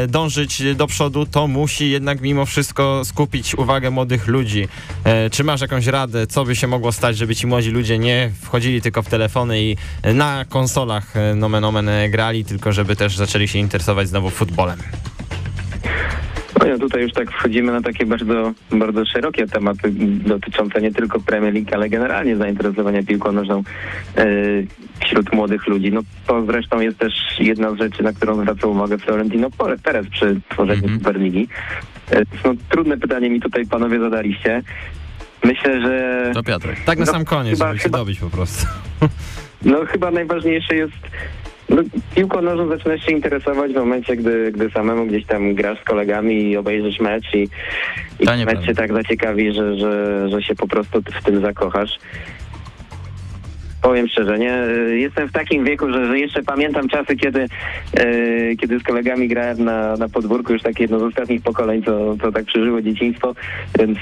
[0.08, 4.68] dążyć do przodu, to musi jednak mimo wszystko skupić uwagę młodych ludzi.
[5.04, 8.30] E, czy masz jakąś radę, co by się mogło stać, żeby ci młodzi ludzie nie
[8.42, 12.96] wchodzili tylko w telefony i e, na konsolach e, nomen omen e, grali, tylko żeby
[12.96, 14.78] też zaczęli się interesować znowu futbolem?
[16.72, 19.90] No tutaj już tak wchodzimy na takie bardzo, bardzo szerokie tematy
[20.26, 23.62] dotyczące nie tylko Premier League, ale generalnie zainteresowania piłką nożną
[24.16, 24.26] e,
[25.04, 25.92] wśród młodych ludzi.
[25.92, 29.48] No to zresztą jest też jedna z rzeczy, na którą zwraca uwagę Florentino
[29.82, 30.98] Perez przy tworzeniu Mhm.
[30.98, 31.48] Superligi.
[32.12, 34.62] E, no, trudne pytanie mi tutaj panowie zadaliście.
[35.44, 36.76] Myślę, że To Piotrek.
[36.84, 38.66] Tak na No, sam koniec, chyba- żeby się chyba- dobić po prostu.
[39.64, 40.92] No chyba najważniejsze jest
[41.68, 41.82] no,
[42.14, 46.42] piłką nożną zaczynasz się interesować w momencie, gdy, gdy samemu gdzieś tam grasz z kolegami
[46.42, 47.48] i obejrzysz mecz i,
[48.20, 51.98] i mecz cię tak zaciekawi, że, że, że się po prostu w tym zakochasz.
[53.86, 54.58] Powiem szczerze, nie?
[54.88, 57.46] Jestem w takim wieku, że, że jeszcze pamiętam czasy, kiedy,
[57.94, 62.16] e, kiedy z kolegami grałem na, na podwórku, już takie jedno z ostatnich pokoleń, co,
[62.16, 63.34] co tak przeżyło dzieciństwo,
[63.78, 63.98] więc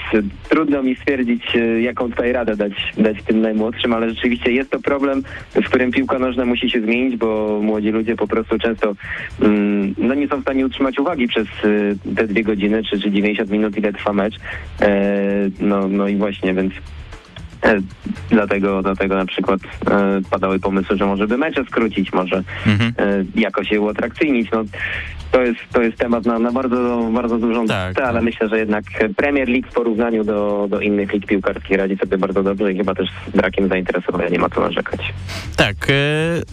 [0.48, 4.80] trudno mi stwierdzić, e, jaką tutaj radę dać, dać tym najmłodszym, ale rzeczywiście jest to
[4.80, 5.22] problem,
[5.54, 8.94] w którym piłka nożna musi się zmienić, bo młodzi ludzie po prostu często
[9.40, 13.10] mm, no nie są w stanie utrzymać uwagi przez e, te dwie godziny, czy, czy
[13.10, 14.34] 90 minut, ile trwa mecz.
[14.80, 15.10] E,
[15.60, 16.72] no, no i właśnie, więc
[18.30, 19.60] Dlatego, dlatego na przykład
[19.90, 22.92] e, padały pomysły, że może by mecze skrócić, może Mhm.
[22.98, 24.50] e, jakoś je uatrakcyjnić.
[24.52, 24.64] No,
[25.32, 28.24] to, jest, to jest temat na, na bardzo, bardzo dużą Tak, debatę, ale tak.
[28.24, 28.84] myślę, że jednak
[29.16, 32.94] Premier League w porównaniu do, do innych lig piłkarskich radzi sobie bardzo dobrze i chyba
[32.94, 35.00] też z brakiem zainteresowania nie ma co narzekać.
[35.56, 35.76] Tak,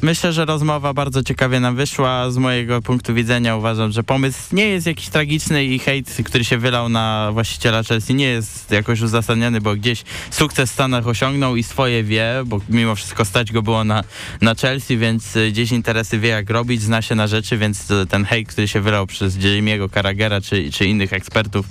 [0.02, 2.30] myślę, że rozmowa bardzo ciekawie nam wyszła.
[2.30, 6.58] Z mojego punktu widzenia uważam, że pomysł nie jest jakiś tragiczny i hejt, który się
[6.58, 11.64] wylał na właściciela Chelsea nie jest jakoś uzasadniony, bo gdzieś sukces w Stanach osiągnął i
[11.64, 14.04] swoje wie, bo mimo wszystko stać go było na,
[14.42, 18.06] na Chelsea, więc y, gdzieś interesy wie jak robić, zna się na rzeczy, więc y,
[18.06, 21.66] ten hejt, który się wylał przez Jeremiego Carragera czy, czy innych ekspertów,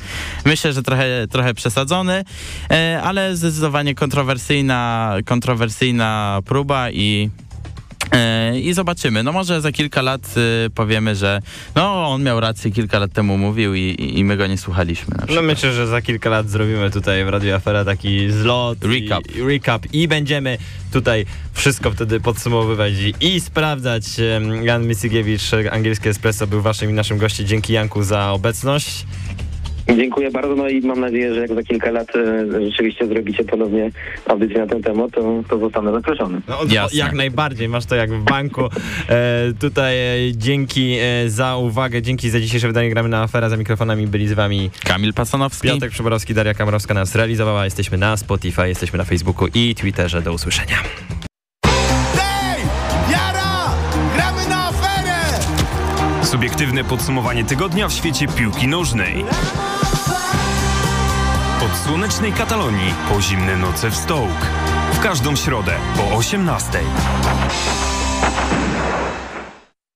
[0.44, 2.24] myślę, że trochę, trochę przesadzony,
[2.70, 7.49] e, ale zdecydowanie kontrowersyjna, kontrowersyjna próba i E,
[8.62, 9.22] I zobaczymy.
[9.22, 10.34] No może za kilka lat
[10.66, 11.42] y, powiemy, że
[11.74, 15.14] no on miał rację, kilka lat temu mówił i, i- my go nie słuchaliśmy.
[15.34, 19.36] No myślę, że za kilka lat zrobimy tutaj w Radio Afera taki zlot, Recap.
[19.36, 20.58] I, recap i będziemy
[20.92, 24.04] tutaj wszystko wtedy podsumowywać i, sprawdzać.
[24.62, 25.42] Jan Micygiewicz,
[25.72, 27.46] Angielskie Espresso był waszym i naszym gościem.
[27.46, 29.06] Dzięki Janku za obecność.
[29.96, 33.90] Dziękuję bardzo, no i mam nadzieję, że jak za kilka lat e, rzeczywiście zrobicie ponownie
[34.26, 36.40] audycję na ten temat, to, to zostanę zaproszony.
[36.48, 36.98] No, Jasne.
[36.98, 38.62] Jak najbardziej, masz to jak w banku.
[39.08, 43.48] E, tutaj e, dzięki e, za uwagę, dzięki za dzisiejsze wydanie Gramy na Afera.
[43.48, 45.68] Za mikrofonami byli z wami Kamil Pasanowski.
[45.68, 47.64] Piotrek Przyborowski, Daria Kamrowska nas realizowała.
[47.64, 50.22] Jesteśmy na Spotify, jesteśmy na Facebooku i Twitterze.
[50.22, 50.76] Do usłyszenia.
[52.16, 52.62] Hej!
[53.10, 53.74] Jara!
[54.14, 55.44] Gramy na aferę!
[56.24, 59.24] Subiektywne podsumowanie tygodnia w świecie piłki nożnej.
[61.70, 64.46] Od słonecznej Katalonii po zimne noce w Stołk.
[64.92, 66.78] W każdą środę po 18.